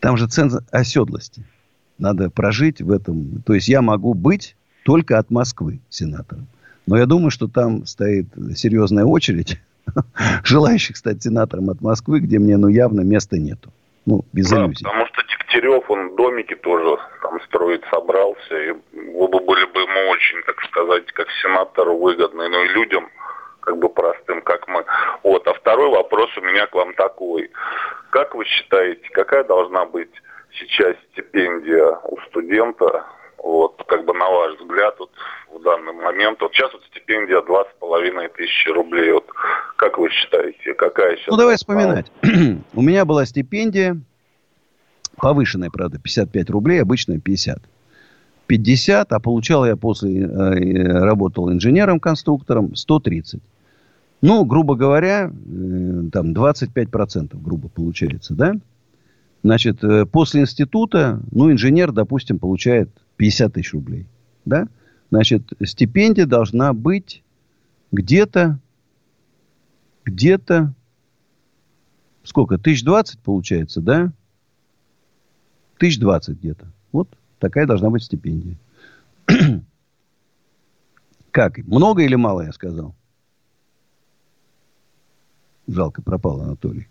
Там 0.00 0.16
же 0.16 0.26
ценз 0.26 0.56
оседлости. 0.70 1.42
Надо 1.98 2.30
прожить 2.30 2.80
в 2.80 2.90
этом. 2.90 3.42
То 3.42 3.54
есть 3.54 3.68
я 3.68 3.82
могу 3.82 4.14
быть 4.14 4.56
только 4.84 5.18
от 5.18 5.30
Москвы 5.30 5.80
сенатором. 5.90 6.46
Но 6.86 6.96
я 6.96 7.04
думаю, 7.04 7.30
что 7.30 7.48
там 7.48 7.84
стоит 7.84 8.28
серьезная 8.56 9.04
очередь 9.04 9.60
желающих 10.44 10.96
стать 10.96 11.22
сенатором 11.22 11.70
от 11.70 11.80
Москвы, 11.80 12.20
где 12.20 12.38
мне, 12.38 12.56
ну, 12.56 12.68
явно 12.68 13.02
места 13.02 13.36
нету. 13.36 13.70
Ну, 14.06 14.24
без 14.32 14.50
да, 14.50 14.64
иллюзий. 14.64 14.84
потому 14.84 15.06
что 15.06 15.22
Дегтярев, 15.22 15.90
он 15.90 16.16
домики 16.16 16.54
тоже 16.54 16.96
там 17.22 17.40
строить 17.42 17.82
собрался, 17.90 18.56
и 18.56 18.70
вы 18.70 19.28
бы 19.28 19.40
были 19.40 19.66
бы 19.66 19.80
ему 19.80 20.10
очень, 20.10 20.42
так 20.46 20.62
сказать, 20.62 21.06
как 21.12 21.28
сенатору 21.42 21.98
выгодны, 21.98 22.48
ну 22.48 22.64
и 22.64 22.68
людям, 22.68 23.08
как 23.60 23.78
бы 23.78 23.90
простым, 23.90 24.40
как 24.40 24.66
мы. 24.66 24.82
Вот, 25.22 25.46
а 25.46 25.52
второй 25.52 25.90
вопрос 25.90 26.30
у 26.38 26.40
меня 26.40 26.66
к 26.66 26.74
вам 26.74 26.94
такой. 26.94 27.50
Как 28.10 28.34
вы 28.34 28.46
считаете, 28.46 29.06
какая 29.12 29.44
должна 29.44 29.84
быть 29.84 30.10
сейчас 30.58 30.96
стипендия 31.12 31.98
у 32.04 32.18
студента 32.28 33.04
вот, 33.42 33.82
как 33.86 34.04
бы 34.04 34.12
на 34.14 34.28
ваш 34.28 34.58
взгляд, 34.60 34.96
вот, 34.98 35.10
в 35.50 35.62
данный 35.62 35.92
момент, 35.92 36.40
вот 36.40 36.52
сейчас 36.52 36.72
вот 36.72 36.82
стипендия 36.90 37.40
два 37.42 37.64
с 37.64 37.68
половиной 37.78 38.28
тысячи 38.28 38.68
рублей, 38.68 39.12
вот, 39.12 39.26
как 39.76 39.98
вы 39.98 40.10
считаете, 40.10 40.74
какая 40.74 41.16
сейчас? 41.16 41.28
Ну, 41.28 41.36
давай 41.36 41.56
вспоминать. 41.56 42.10
У 42.74 42.82
меня 42.82 43.04
была 43.04 43.24
стипендия, 43.26 44.00
повышенная, 45.16 45.70
правда, 45.70 45.98
55 45.98 46.50
рублей, 46.50 46.82
обычная 46.82 47.20
50. 47.20 47.58
50, 48.46 49.12
а 49.12 49.20
получал 49.20 49.66
я 49.66 49.76
после, 49.76 50.22
э, 50.22 51.04
работал 51.04 51.52
инженером-конструктором 51.52 52.74
130. 52.74 53.40
Ну, 54.20 54.44
грубо 54.44 54.74
говоря, 54.74 55.30
э, 55.30 56.02
там 56.12 56.32
25% 56.32 57.40
грубо 57.40 57.68
получается, 57.68 58.34
да? 58.34 58.54
Значит, 59.42 59.84
э, 59.84 60.04
после 60.06 60.42
института, 60.42 61.20
ну, 61.30 61.50
инженер, 61.52 61.92
допустим, 61.92 62.38
получает 62.38 62.90
50 63.16 63.52
тысяч 63.54 63.72
рублей, 63.72 64.06
да? 64.44 64.68
Значит, 65.10 65.52
стипендия 65.64 66.26
должна 66.26 66.72
быть 66.72 67.22
где-то, 67.92 68.58
где-то, 70.04 70.74
сколько, 72.24 72.56
1020 72.56 73.20
получается, 73.20 73.80
да? 73.80 74.12
1020 75.76 76.38
где-то. 76.38 76.66
Вот 76.92 77.08
такая 77.38 77.66
должна 77.66 77.90
быть 77.90 78.02
стипендия. 78.02 78.56
как? 81.30 81.58
Много 81.58 82.02
или 82.02 82.16
мало, 82.16 82.42
я 82.42 82.52
сказал? 82.52 82.94
Жалко, 85.68 86.02
пропал 86.02 86.40
Анатолий. 86.40 86.88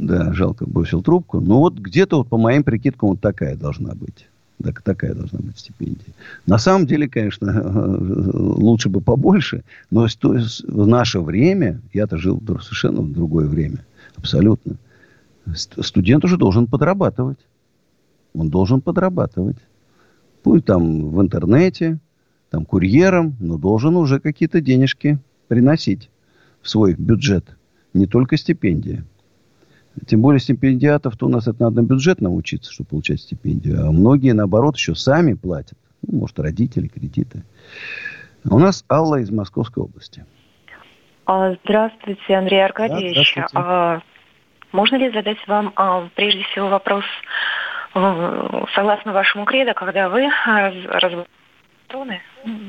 Да, 0.00 0.32
жалко, 0.32 0.64
бросил 0.66 1.02
трубку. 1.02 1.40
Ну, 1.40 1.58
вот 1.58 1.74
где-то 1.74 2.18
вот 2.18 2.28
по 2.28 2.38
моим 2.38 2.64
прикидкам 2.64 3.10
вот 3.10 3.20
такая 3.20 3.54
должна 3.54 3.94
быть. 3.94 4.26
Так, 4.62 4.80
такая 4.80 5.14
должна 5.14 5.40
быть 5.40 5.58
стипендия. 5.58 6.14
На 6.46 6.56
самом 6.56 6.86
деле, 6.86 7.06
конечно, 7.06 7.52
лучше 8.32 8.88
бы 8.88 9.02
побольше, 9.02 9.62
но 9.90 10.06
в 10.06 10.86
наше 10.86 11.20
время, 11.20 11.82
я-то 11.92 12.16
жил 12.16 12.42
совершенно 12.62 13.02
в 13.02 13.12
другое 13.12 13.46
время, 13.46 13.84
абсолютно, 14.16 14.76
студент 15.54 16.24
уже 16.24 16.38
должен 16.38 16.66
подрабатывать. 16.66 17.38
Он 18.32 18.48
должен 18.48 18.80
подрабатывать. 18.80 19.58
Пусть 20.42 20.64
там 20.64 21.10
в 21.10 21.20
интернете, 21.20 21.98
там 22.48 22.64
курьером, 22.64 23.36
но 23.38 23.58
должен 23.58 23.96
уже 23.96 24.18
какие-то 24.18 24.62
денежки 24.62 25.18
приносить 25.48 26.08
в 26.62 26.70
свой 26.70 26.94
бюджет. 26.94 27.44
Не 27.92 28.06
только 28.06 28.38
стипендия. 28.38 29.04
Тем 30.06 30.22
более 30.22 30.40
стипендиатов-то 30.40 31.26
у 31.26 31.28
нас 31.28 31.48
это 31.48 31.62
надо 31.64 31.82
на 31.82 31.86
бюджет 31.86 32.20
научиться, 32.20 32.72
чтобы 32.72 32.90
получать 32.90 33.20
стипендию. 33.20 33.86
А 33.86 33.92
многие, 33.92 34.32
наоборот, 34.32 34.76
еще 34.76 34.94
сами 34.94 35.34
платят. 35.34 35.78
Ну, 36.06 36.20
может, 36.20 36.38
родители, 36.38 36.86
кредиты. 36.86 37.42
А 38.48 38.54
у 38.54 38.58
нас 38.58 38.84
Алла 38.88 39.16
из 39.20 39.30
Московской 39.30 39.82
области. 39.82 40.24
А, 41.26 41.54
здравствуйте, 41.64 42.34
Андрей 42.34 42.64
Аркадьевич. 42.64 43.34
Да, 43.34 43.46
здравствуйте. 43.50 44.02
Можно 44.72 44.96
ли 44.96 45.10
задать 45.10 45.38
вам 45.48 45.72
прежде 46.14 46.44
всего 46.44 46.68
вопрос 46.68 47.04
э, 47.94 48.64
согласно 48.74 49.12
вашему 49.12 49.44
кредо, 49.44 49.74
когда 49.74 50.08
вы 50.08 50.28
раз, 50.46 50.74
раз, 50.86 51.12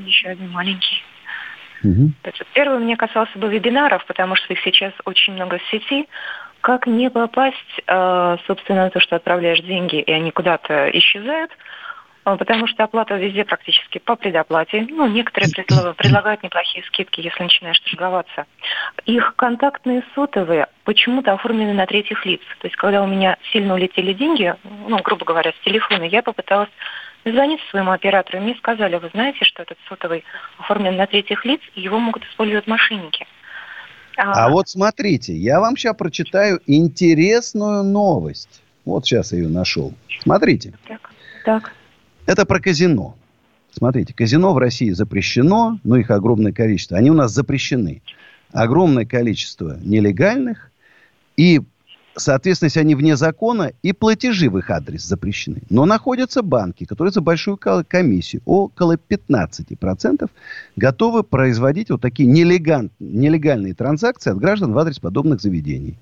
еще 0.04 0.28
один 0.28 0.50
маленький 0.50 1.02
Угу. 1.84 2.12
Первый 2.54 2.78
мне 2.78 2.96
касался 2.96 3.36
бы 3.38 3.48
вебинаров, 3.48 4.04
потому 4.06 4.36
что 4.36 4.52
их 4.52 4.60
сейчас 4.60 4.92
очень 5.04 5.32
много 5.32 5.58
в 5.58 5.62
сети. 5.70 6.06
Как 6.62 6.86
не 6.86 7.10
попасть, 7.10 7.56
э, 7.86 8.36
собственно, 8.46 8.84
на 8.84 8.90
то, 8.90 9.00
что 9.00 9.16
отправляешь 9.16 9.60
деньги, 9.60 9.96
и 9.96 10.12
они 10.12 10.30
куда-то 10.30 10.88
исчезают, 10.96 11.50
э, 12.24 12.36
потому 12.36 12.68
что 12.68 12.84
оплата 12.84 13.16
везде 13.16 13.44
практически 13.44 13.98
по 13.98 14.14
предоплате. 14.14 14.86
Ну, 14.88 15.08
некоторые 15.08 15.52
предлагают 15.96 16.44
неплохие 16.44 16.84
скидки, 16.84 17.20
если 17.20 17.42
начинаешь 17.42 17.80
торговаться. 17.80 18.46
Их 19.06 19.34
контактные 19.34 20.04
сотовые 20.14 20.68
почему-то 20.84 21.32
оформлены 21.32 21.74
на 21.74 21.84
третьих 21.86 22.24
лиц. 22.24 22.40
То 22.60 22.68
есть, 22.68 22.76
когда 22.76 23.02
у 23.02 23.08
меня 23.08 23.38
сильно 23.52 23.74
улетели 23.74 24.12
деньги, 24.12 24.54
ну, 24.86 24.98
грубо 25.02 25.24
говоря, 25.24 25.50
с 25.50 25.64
телефона, 25.64 26.04
я 26.04 26.22
попыталась 26.22 26.70
Звонить 27.24 27.60
своему 27.70 27.92
оператору, 27.92 28.38
и 28.38 28.40
мне 28.40 28.54
сказали, 28.56 28.96
вы 28.96 29.08
знаете, 29.10 29.44
что 29.44 29.62
этот 29.62 29.78
сотовый 29.88 30.24
оформлен 30.58 30.96
на 30.96 31.06
третьих 31.06 31.44
лиц, 31.44 31.60
и 31.76 31.80
его 31.80 32.00
могут 32.00 32.24
использовать 32.24 32.66
мошенники. 32.66 33.26
А, 34.16 34.46
а 34.46 34.50
вот 34.50 34.68
смотрите, 34.68 35.36
я 35.36 35.60
вам 35.60 35.76
сейчас 35.76 35.96
прочитаю 35.96 36.60
интересную 36.66 37.82
новость. 37.82 38.62
Вот 38.84 39.04
сейчас 39.06 39.32
я 39.32 39.38
ее 39.38 39.48
нашел. 39.48 39.94
Смотрите. 40.22 40.74
Так, 40.86 41.10
так. 41.44 41.72
Это 42.26 42.46
про 42.46 42.60
казино. 42.60 43.16
Смотрите, 43.72 44.12
казино 44.12 44.52
в 44.52 44.58
России 44.58 44.90
запрещено, 44.90 45.78
но 45.82 45.96
их 45.96 46.10
огромное 46.10 46.52
количество. 46.52 46.98
Они 46.98 47.10
у 47.10 47.14
нас 47.14 47.32
запрещены. 47.32 48.02
Огромное 48.52 49.06
количество 49.06 49.78
нелегальных. 49.82 50.70
И 51.36 51.62
Соответственно, 52.14 52.66
если 52.66 52.80
они 52.80 52.94
вне 52.94 53.16
закона, 53.16 53.72
и 53.82 53.92
платежи 53.92 54.50
в 54.50 54.58
их 54.58 54.68
адрес 54.68 55.02
запрещены. 55.02 55.62
Но 55.70 55.86
находятся 55.86 56.42
банки, 56.42 56.84
которые 56.84 57.10
за 57.10 57.22
большую 57.22 57.56
комиссию, 57.56 58.42
около 58.44 58.96
15%, 58.96 60.28
готовы 60.76 61.22
производить 61.22 61.88
вот 61.88 62.02
такие 62.02 62.28
нелеган, 62.28 62.90
нелегальные 62.98 63.72
транзакции 63.72 64.30
от 64.30 64.38
граждан 64.38 64.72
в 64.72 64.78
адрес 64.78 64.98
подобных 64.98 65.40
заведений. 65.40 65.96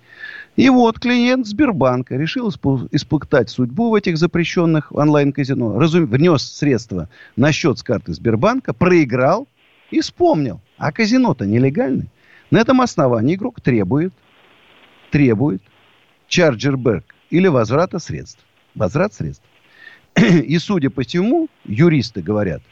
И 0.57 0.69
вот 0.69 0.99
клиент 0.99 1.47
Сбербанка 1.47 2.17
решил 2.17 2.51
испытать 2.51 3.51
судьбу 3.51 3.91
в 3.91 3.95
этих 3.95 4.19
запрещенных 4.19 4.91
онлайн-казино, 4.91 5.79
разум, 5.79 6.07
внес 6.07 6.43
средства 6.43 7.09
на 7.37 7.53
счет 7.53 7.79
с 7.79 7.85
карты 7.85 8.15
Сбербанка, 8.15 8.73
проиграл 8.73 9.47
и 9.93 10.01
вспомнил. 10.01 10.61
А 10.77 10.91
казино-то 10.91 11.47
нелегальное. 11.47 12.09
На 12.51 12.59
этом 12.59 12.81
основании 12.81 13.37
игрок 13.37 13.61
требует, 13.61 14.13
требует 15.13 15.63
чарджербэк 16.31 17.05
или 17.29 17.49
возврата 17.49 17.99
средств. 17.99 18.41
Возврат 18.75 19.13
средств. 19.13 19.45
И, 20.17 20.57
судя 20.59 20.89
по 20.89 21.03
всему, 21.03 21.49
юристы 21.65 22.23
говорят, 22.23 22.63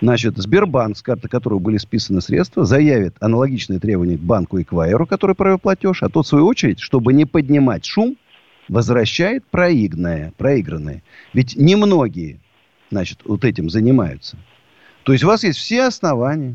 значит, 0.00 0.38
Сбербанк, 0.38 0.96
с 0.96 1.02
карты 1.02 1.28
которого 1.28 1.58
были 1.58 1.76
списаны 1.76 2.20
средства, 2.20 2.64
заявит 2.64 3.16
аналогичные 3.20 3.80
требования 3.80 4.16
к 4.16 4.20
банку 4.20 4.60
Эквайеру, 4.60 5.06
который 5.06 5.34
провел 5.34 5.58
платеж, 5.58 6.02
а 6.02 6.08
тот, 6.08 6.26
в 6.26 6.28
свою 6.28 6.46
очередь, 6.46 6.80
чтобы 6.80 7.12
не 7.12 7.26
поднимать 7.26 7.84
шум, 7.84 8.16
возвращает 8.68 9.44
проигранное. 9.46 10.32
проигранное. 10.36 11.02
Ведь 11.32 11.56
немногие, 11.56 12.38
значит, 12.90 13.20
вот 13.24 13.44
этим 13.44 13.68
занимаются. 13.68 14.38
То 15.02 15.12
есть 15.12 15.24
у 15.24 15.26
вас 15.26 15.42
есть 15.42 15.58
все 15.58 15.82
основания 15.82 16.54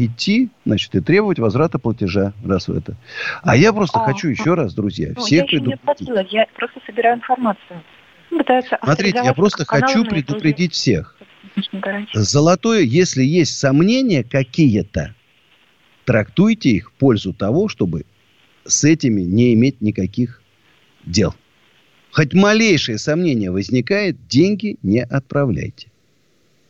идти, 0.00 0.50
значит, 0.64 0.94
и 0.94 1.00
требовать 1.00 1.38
возврата 1.38 1.78
платежа, 1.78 2.32
раз 2.44 2.68
в 2.68 2.76
это. 2.76 2.96
А 3.42 3.56
я 3.56 3.72
просто 3.72 4.00
а, 4.00 4.04
хочу 4.04 4.28
еще 4.28 4.54
раз, 4.54 4.74
друзья, 4.74 5.12
ну, 5.16 5.22
всех 5.22 5.52
я 5.52 5.60
предупредить. 5.60 6.32
Я 6.32 6.46
просто 6.54 6.80
собираю 6.86 7.16
информацию. 7.16 7.82
Пытаются 8.30 8.78
Смотрите, 8.82 9.20
я 9.24 9.32
просто 9.32 9.64
хочу 9.64 10.04
предупредить 10.04 10.74
всех. 10.74 11.16
Золотое, 12.12 12.80
если 12.82 13.22
есть 13.22 13.58
сомнения 13.58 14.22
какие-то, 14.22 15.14
трактуйте 16.04 16.70
их 16.70 16.90
в 16.90 16.92
пользу 16.92 17.32
того, 17.32 17.68
чтобы 17.68 18.04
с 18.64 18.84
этими 18.84 19.22
не 19.22 19.54
иметь 19.54 19.80
никаких 19.80 20.42
дел. 21.04 21.34
Хоть 22.10 22.34
малейшее 22.34 22.98
сомнение 22.98 23.50
возникает, 23.50 24.26
деньги 24.28 24.76
не 24.82 25.02
отправляйте. 25.02 25.88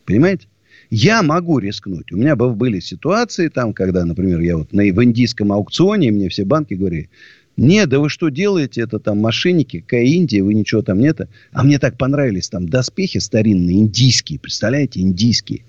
Понимаете? 0.05 0.47
Я 0.89 1.21
могу 1.21 1.59
рискнуть. 1.59 2.11
У 2.11 2.17
меня 2.17 2.35
были 2.35 2.79
ситуации 2.79 3.47
там, 3.47 3.73
когда, 3.73 4.05
например, 4.05 4.39
я 4.39 4.57
вот 4.57 4.73
на, 4.73 4.83
в 4.83 5.03
индийском 5.03 5.51
аукционе, 5.51 6.11
мне 6.11 6.29
все 6.29 6.45
банки 6.45 6.73
говорили, 6.73 7.09
не, 7.57 7.85
да 7.85 7.99
вы 7.99 8.09
что 8.09 8.29
делаете, 8.29 8.81
это 8.81 8.99
там 8.99 9.19
мошенники, 9.19 9.81
какая 9.81 10.05
Индия, 10.05 10.41
вы 10.41 10.53
ничего 10.53 10.81
там 10.81 10.99
нет. 10.99 11.29
А 11.51 11.63
мне 11.63 11.77
так 11.77 11.97
понравились 11.97 12.49
там 12.49 12.67
доспехи 12.67 13.19
старинные, 13.19 13.79
индийские, 13.79 14.39
представляете, 14.39 15.01
индийские. 15.01 15.65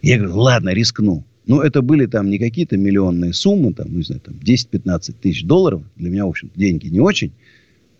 Я 0.00 0.18
говорю, 0.18 0.36
ладно, 0.38 0.70
рискну. 0.70 1.24
Ну, 1.46 1.60
это 1.60 1.82
были 1.82 2.06
там 2.06 2.30
не 2.30 2.38
какие-то 2.38 2.78
миллионные 2.78 3.34
суммы, 3.34 3.74
там, 3.74 3.88
ну, 3.90 3.98
не 3.98 4.04
знаю, 4.04 4.20
там 4.22 4.34
10-15 4.36 5.14
тысяч 5.20 5.44
долларов. 5.44 5.82
Для 5.96 6.08
меня, 6.08 6.24
в 6.24 6.30
общем 6.30 6.50
деньги 6.54 6.86
не 6.86 7.00
очень, 7.00 7.32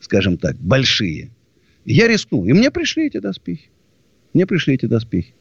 скажем 0.01 0.39
так, 0.39 0.57
большие. 0.57 1.31
Я 1.85 2.09
рискнул. 2.09 2.47
И 2.47 2.53
мне 2.55 2.71
пришли 2.71 3.09
эти 3.09 3.19
доспехи. 3.19 3.69
Мне 4.33 4.47
пришли 4.47 4.75
эти 4.75 4.87
доспехи. 4.87 5.35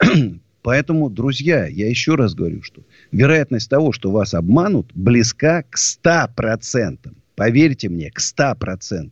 Поэтому, 0.64 1.10
друзья, 1.10 1.66
я 1.66 1.90
еще 1.90 2.14
раз 2.14 2.34
говорю, 2.34 2.62
что 2.62 2.80
вероятность 3.12 3.68
того, 3.68 3.92
что 3.92 4.10
вас 4.10 4.32
обманут, 4.32 4.90
близка 4.94 5.62
к 5.62 5.76
100%. 5.76 7.12
Поверьте 7.36 7.90
мне, 7.90 8.10
к 8.10 8.18
100%. 8.18 9.10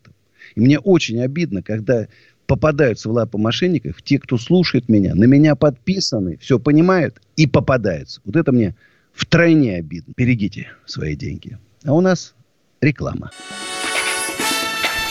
И 0.55 0.61
мне 0.61 0.79
очень 0.79 1.21
обидно, 1.21 1.63
когда 1.63 2.09
попадаются 2.47 3.11
в 3.11 3.13
лапы 3.13 3.37
мошенников 3.37 4.01
те, 4.01 4.19
кто 4.19 4.39
слушает 4.39 4.89
меня, 4.89 5.15
на 5.15 5.25
меня 5.25 5.55
подписаны, 5.55 6.39
все 6.39 6.59
понимают 6.59 7.21
и 7.37 7.47
попадаются. 7.47 8.23
Вот 8.25 8.37
это 8.37 8.51
мне 8.51 8.75
втройне 9.13 9.77
обидно. 9.77 10.15
Берегите 10.17 10.71
свои 10.87 11.17
деньги. 11.17 11.59
А 11.85 11.93
у 11.93 12.01
нас 12.01 12.35
реклама. 12.81 13.31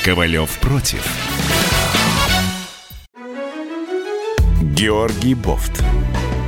Ковалев 0.04 0.58
против. 0.60 1.06
Георгий 4.76 5.36
Бофт 5.36 5.84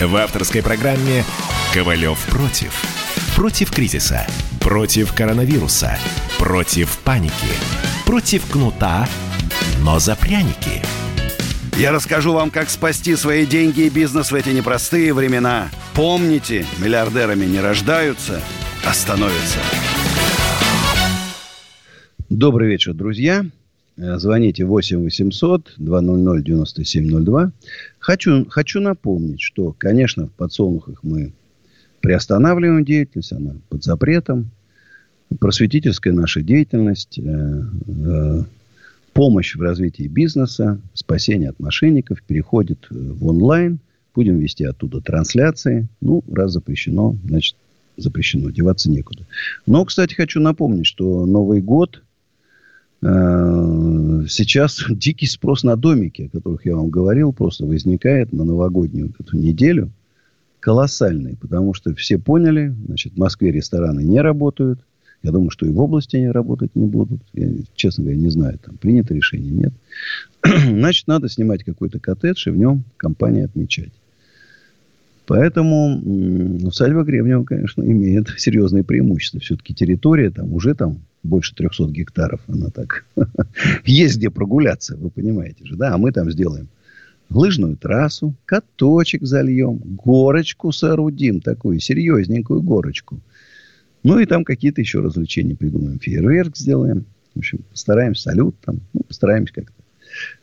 В 0.00 0.14
авторской 0.16 0.62
программе 0.62 1.24
«Ковалев 1.72 2.18
против». 2.26 2.84
Против 3.34 3.70
кризиса. 3.70 4.26
Против 4.60 5.14
коронавируса. 5.14 5.98
Против 6.38 6.98
паники. 6.98 7.32
Против 8.04 8.44
кнута, 8.44 9.08
но 9.82 9.98
за 9.98 10.14
пряники. 10.14 10.82
Я 11.78 11.92
расскажу 11.92 12.34
вам, 12.34 12.50
как 12.50 12.68
спасти 12.68 13.16
свои 13.16 13.46
деньги 13.46 13.86
и 13.86 13.88
бизнес 13.88 14.30
в 14.30 14.34
эти 14.34 14.50
непростые 14.50 15.14
времена. 15.14 15.70
Помните, 15.94 16.66
миллиардерами 16.78 17.46
не 17.46 17.60
рождаются, 17.60 18.42
а 18.84 18.92
становятся. 18.92 19.60
Добрый 22.28 22.68
вечер, 22.68 22.92
друзья. 22.92 23.46
Э, 23.96 24.18
звоните 24.18 24.64
8 24.64 25.04
800 25.04 25.74
200 25.78 26.42
9702. 26.42 27.52
Хочу, 28.06 28.46
хочу 28.48 28.80
напомнить, 28.80 29.40
что, 29.40 29.74
конечно, 29.76 30.28
в 30.28 30.30
подсолнухах 30.30 31.02
мы 31.02 31.32
приостанавливаем 32.00 32.84
деятельность, 32.84 33.32
она 33.32 33.56
под 33.68 33.82
запретом. 33.82 34.52
Просветительская 35.40 36.12
наша 36.12 36.40
деятельность, 36.40 37.18
э, 37.18 37.22
э, 37.24 38.44
помощь 39.12 39.56
в 39.56 39.60
развитии 39.60 40.06
бизнеса, 40.06 40.80
спасение 40.94 41.48
от 41.50 41.58
мошенников 41.58 42.22
переходит 42.22 42.86
в 42.90 43.26
онлайн. 43.26 43.80
Будем 44.14 44.38
вести 44.38 44.62
оттуда 44.62 45.00
трансляции. 45.00 45.88
Ну, 46.00 46.22
раз 46.30 46.52
запрещено, 46.52 47.16
значит, 47.26 47.56
запрещено. 47.96 48.50
Деваться 48.50 48.88
некуда. 48.88 49.26
Но, 49.66 49.84
кстати, 49.84 50.14
хочу 50.14 50.38
напомнить, 50.38 50.86
что 50.86 51.26
Новый 51.26 51.60
год– 51.60 52.04
Э, 52.05 52.05
сейчас 54.28 54.84
дикий 54.90 55.26
спрос 55.26 55.62
на 55.62 55.76
домики, 55.76 56.22
о 56.22 56.36
которых 56.36 56.66
я 56.66 56.76
вам 56.76 56.90
говорил, 56.90 57.32
просто 57.32 57.66
возникает 57.66 58.32
на 58.32 58.44
новогоднюю 58.44 59.14
эту 59.18 59.36
неделю. 59.36 59.90
Колоссальный, 60.60 61.36
потому 61.36 61.74
что 61.74 61.94
все 61.94 62.18
поняли, 62.18 62.74
значит, 62.86 63.12
в 63.12 63.18
Москве 63.18 63.52
рестораны 63.52 64.02
не 64.02 64.20
работают. 64.20 64.80
Я 65.22 65.30
думаю, 65.30 65.50
что 65.50 65.64
и 65.66 65.70
в 65.70 65.78
области 65.78 66.16
они 66.16 66.28
работать 66.28 66.74
не 66.74 66.86
будут. 66.86 67.20
Я, 67.34 67.50
честно 67.74 68.04
говоря, 68.04 68.18
не 68.18 68.30
знаю, 68.30 68.58
там 68.58 68.76
принято 68.76 69.14
решение, 69.14 69.52
нет. 69.52 69.72
Значит, 70.44 71.06
надо 71.06 71.28
снимать 71.28 71.64
какой-то 71.64 72.00
коттедж 72.00 72.48
и 72.48 72.50
в 72.50 72.56
нем 72.56 72.84
компания 72.96 73.44
отмечать. 73.44 73.92
Поэтому 75.26 76.00
усадьба 76.66 77.02
Гребнева, 77.02 77.44
конечно, 77.44 77.82
имеет 77.88 78.28
серьезные 78.36 78.84
преимущества. 78.84 79.40
Все-таки 79.40 79.74
территория 79.74 80.30
там 80.30 80.52
уже 80.52 80.74
там 80.74 80.98
больше 81.22 81.54
300 81.54 81.88
гектаров. 81.88 82.40
Она 82.48 82.70
так... 82.70 83.04
Есть 83.84 84.18
где 84.18 84.30
прогуляться, 84.30 84.96
вы 84.96 85.10
понимаете 85.10 85.64
же, 85.64 85.76
да? 85.76 85.94
А 85.94 85.98
мы 85.98 86.12
там 86.12 86.30
сделаем 86.30 86.68
лыжную 87.30 87.76
трассу, 87.76 88.34
каточек 88.44 89.24
зальем, 89.24 89.78
горочку 89.78 90.72
соорудим, 90.72 91.40
такую 91.40 91.80
серьезненькую 91.80 92.62
горочку. 92.62 93.20
Ну, 94.02 94.18
и 94.18 94.26
там 94.26 94.44
какие-то 94.44 94.80
еще 94.80 95.00
развлечения 95.00 95.56
придумаем. 95.56 95.98
Фейерверк 95.98 96.56
сделаем. 96.56 97.04
В 97.34 97.38
общем, 97.38 97.60
постараемся, 97.70 98.22
салют 98.22 98.54
там. 98.64 98.80
Ну, 98.92 99.00
постараемся 99.00 99.52
как-то. 99.54 99.72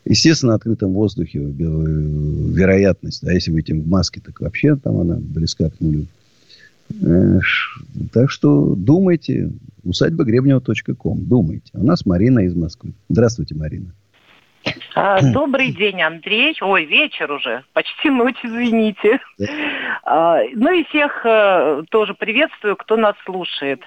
Естественно, 0.05 0.51
на 0.51 0.55
открытом 0.57 0.91
воздухе 0.91 1.39
вероятность. 1.39 3.23
А 3.23 3.31
если 3.31 3.51
выйти 3.51 3.71
в 3.71 3.87
маске, 3.87 4.21
так 4.23 4.41
вообще 4.41 4.75
там 4.75 4.99
она 4.99 5.15
близка 5.15 5.69
к 5.69 5.79
нулю. 5.79 6.07
Так 8.13 8.29
что 8.31 8.75
думайте. 8.75 9.51
Усадьба 9.83 10.23
Гребнева.ком. 10.23 11.25
Думайте. 11.25 11.71
У 11.73 11.85
нас 11.85 12.05
Марина 12.05 12.39
из 12.39 12.55
Москвы. 12.55 12.93
Здравствуйте, 13.09 13.55
Марина. 13.55 13.93
А, 14.95 15.21
добрый 15.21 15.71
день, 15.71 16.01
Андрей. 16.01 16.55
Ой, 16.61 16.85
вечер 16.85 17.31
уже. 17.31 17.63
Почти 17.73 18.09
ночь, 18.09 18.37
извините. 18.43 19.19
Да. 19.37 19.45
А, 20.05 20.39
ну 20.53 20.71
и 20.71 20.83
всех 20.85 21.25
а, 21.25 21.81
тоже 21.89 22.13
приветствую, 22.13 22.75
кто 22.77 22.95
нас 22.95 23.15
слушает. 23.25 23.81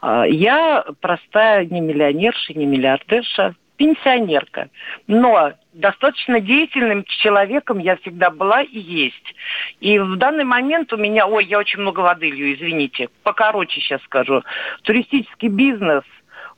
А, 0.00 0.26
я 0.26 0.84
простая 1.00 1.64
не 1.64 1.80
миллионерша, 1.80 2.52
не 2.54 2.66
миллиардерша, 2.66 3.54
пенсионерка. 3.78 4.68
Но 5.06 5.52
достаточно 5.72 6.40
деятельным 6.40 7.04
человеком 7.04 7.78
я 7.78 7.96
всегда 7.96 8.28
была 8.28 8.62
и 8.62 8.78
есть. 8.78 9.34
И 9.80 9.98
в 9.98 10.16
данный 10.16 10.44
момент 10.44 10.92
у 10.92 10.98
меня, 10.98 11.26
ой, 11.26 11.46
я 11.46 11.58
очень 11.58 11.80
много 11.80 12.00
воды 12.00 12.28
лью, 12.28 12.54
извините, 12.54 13.08
покороче 13.22 13.80
сейчас 13.80 14.02
скажу. 14.02 14.42
Туристический 14.82 15.48
бизнес 15.48 16.02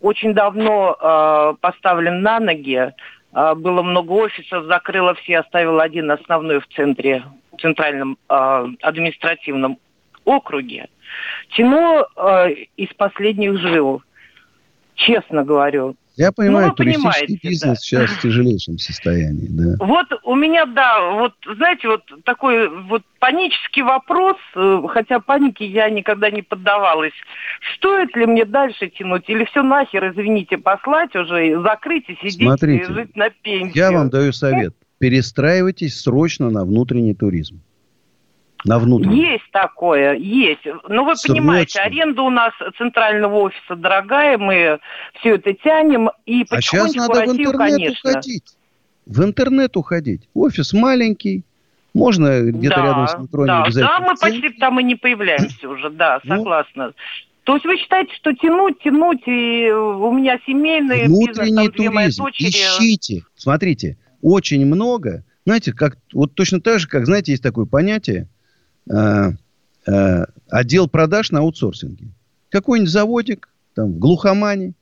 очень 0.00 0.34
давно 0.34 0.96
э, 0.98 1.54
поставлен 1.60 2.22
на 2.22 2.40
ноги. 2.40 2.92
Э, 3.32 3.54
было 3.54 3.82
много 3.82 4.12
офисов, 4.12 4.64
закрыла 4.64 5.14
все, 5.14 5.40
оставила 5.40 5.82
один 5.82 6.10
основной 6.10 6.60
в 6.60 6.66
центре, 6.68 7.22
в 7.52 7.60
центральном 7.60 8.16
э, 8.28 8.66
административном 8.80 9.78
округе. 10.24 10.88
Тяну 11.50 12.06
э, 12.16 12.50
из 12.76 12.88
последних 12.94 13.58
жил. 13.58 14.02
Честно 14.94 15.44
говорю, 15.44 15.96
я 16.20 16.32
понимаю, 16.32 16.68
ну, 16.68 16.74
туристический 16.74 17.38
бизнес 17.42 17.60
да. 17.62 17.74
сейчас 17.76 18.10
в 18.10 18.20
тяжелейшем 18.20 18.76
состоянии, 18.76 19.46
да. 19.48 19.82
Вот 19.82 20.06
у 20.24 20.34
меня, 20.34 20.66
да, 20.66 21.12
вот, 21.12 21.32
знаете, 21.56 21.88
вот 21.88 22.02
такой 22.24 22.68
вот 22.68 23.02
панический 23.18 23.82
вопрос, 23.82 24.36
э, 24.54 24.82
хотя 24.90 25.20
панике 25.20 25.64
я 25.64 25.88
никогда 25.88 26.30
не 26.30 26.42
поддавалась. 26.42 27.14
Стоит 27.74 28.14
ли 28.16 28.26
мне 28.26 28.44
дальше 28.44 28.88
тянуть 28.88 29.30
или 29.30 29.46
все 29.46 29.62
нахер, 29.62 30.10
извините, 30.10 30.58
послать 30.58 31.16
уже, 31.16 31.58
закрыть 31.62 32.04
и 32.08 32.16
сидеть 32.16 32.46
Смотрите, 32.48 32.84
и 32.84 32.92
жить 32.92 33.16
на 33.16 33.30
пенсию? 33.30 33.72
Я 33.74 33.90
вам 33.90 34.10
даю 34.10 34.32
совет. 34.32 34.74
Перестраивайтесь 34.98 35.98
срочно 35.98 36.50
на 36.50 36.66
внутренний 36.66 37.14
туризм. 37.14 37.62
На 38.64 38.78
внутренний. 38.78 39.32
Есть 39.32 39.50
такое, 39.52 40.14
есть. 40.14 40.64
Но 40.88 41.04
вы 41.04 41.16
Срочно. 41.16 41.34
понимаете, 41.34 41.80
аренда 41.80 42.22
у 42.22 42.30
нас 42.30 42.52
центрального 42.76 43.36
офиса 43.36 43.74
дорогая, 43.74 44.36
мы 44.36 44.80
все 45.18 45.36
это 45.36 45.54
тянем, 45.54 46.10
и 46.26 46.44
А 46.50 46.60
сейчас 46.60 46.94
надо 46.94 47.20
Россию, 47.20 47.36
в 47.36 47.40
интернет 47.40 47.72
конечно. 47.72 48.10
уходить. 48.10 48.56
В 49.06 49.24
интернет 49.24 49.76
уходить. 49.76 50.28
Офис 50.34 50.72
маленький, 50.74 51.44
можно 51.94 52.42
где-то 52.50 52.76
да, 52.76 52.84
рядом 52.84 53.08
с 53.08 53.18
метро 53.18 53.46
да, 53.46 53.66
не 53.66 53.74
Да, 53.74 54.00
мы 54.00 54.14
почти 54.14 54.50
там 54.50 54.78
и 54.78 54.84
не 54.84 54.94
появляемся 54.94 55.68
уже, 55.68 55.88
да, 55.90 56.20
ну. 56.24 56.36
согласна. 56.36 56.86
Ну, 56.86 56.92
то 57.44 57.54
есть 57.54 57.64
вы 57.64 57.78
считаете, 57.78 58.14
что 58.14 58.34
тянуть, 58.34 58.78
тянуть, 58.80 59.26
и 59.26 59.70
у 59.70 60.12
меня 60.12 60.38
семейный 60.46 61.06
Внутренний 61.06 61.68
бизнес, 61.68 61.86
там, 61.86 61.92
туризм. 61.92 62.24
Дочери... 62.24 62.48
Ищите. 62.48 63.22
Смотрите, 63.34 63.96
очень 64.20 64.66
много. 64.66 65.24
Знаете, 65.46 65.72
как, 65.72 65.96
вот 66.12 66.34
точно 66.34 66.60
так 66.60 66.78
же, 66.78 66.86
как, 66.86 67.06
знаете, 67.06 67.32
есть 67.32 67.42
такое 67.42 67.64
понятие– 67.64 68.28
э, 68.88 69.30
э, 69.86 70.24
отдел 70.48 70.88
продаж 70.88 71.30
на 71.30 71.40
аутсорсинге. 71.40 72.08
Какой-нибудь 72.50 72.90
заводик 72.90 73.48
там 73.74 73.92
в 73.92 73.98
глухомане 73.98 74.74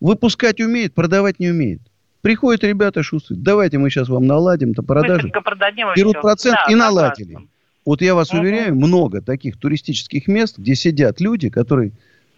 выпускать 0.00 0.60
умеет, 0.60 0.94
продавать 0.94 1.38
не 1.40 1.48
умеет. 1.48 1.80
Приходят 2.20 2.64
ребята 2.64 3.02
шустрые, 3.02 3.40
давайте 3.40 3.78
мы 3.78 3.88
сейчас 3.88 4.08
вам 4.08 4.26
наладим-то 4.26 4.82
продажи. 4.82 5.30
Берут 5.96 6.20
процент 6.20 6.58
да, 6.66 6.72
и 6.72 6.74
наладили. 6.74 7.34
Согласна. 7.34 7.48
Вот 7.84 8.02
я 8.02 8.16
вас 8.16 8.30
угу. 8.30 8.40
уверяю, 8.40 8.74
много 8.74 9.22
таких 9.22 9.58
туристических 9.58 10.26
мест, 10.26 10.58
где 10.58 10.74
сидят 10.74 11.20
люди, 11.20 11.48
которые 11.48 11.92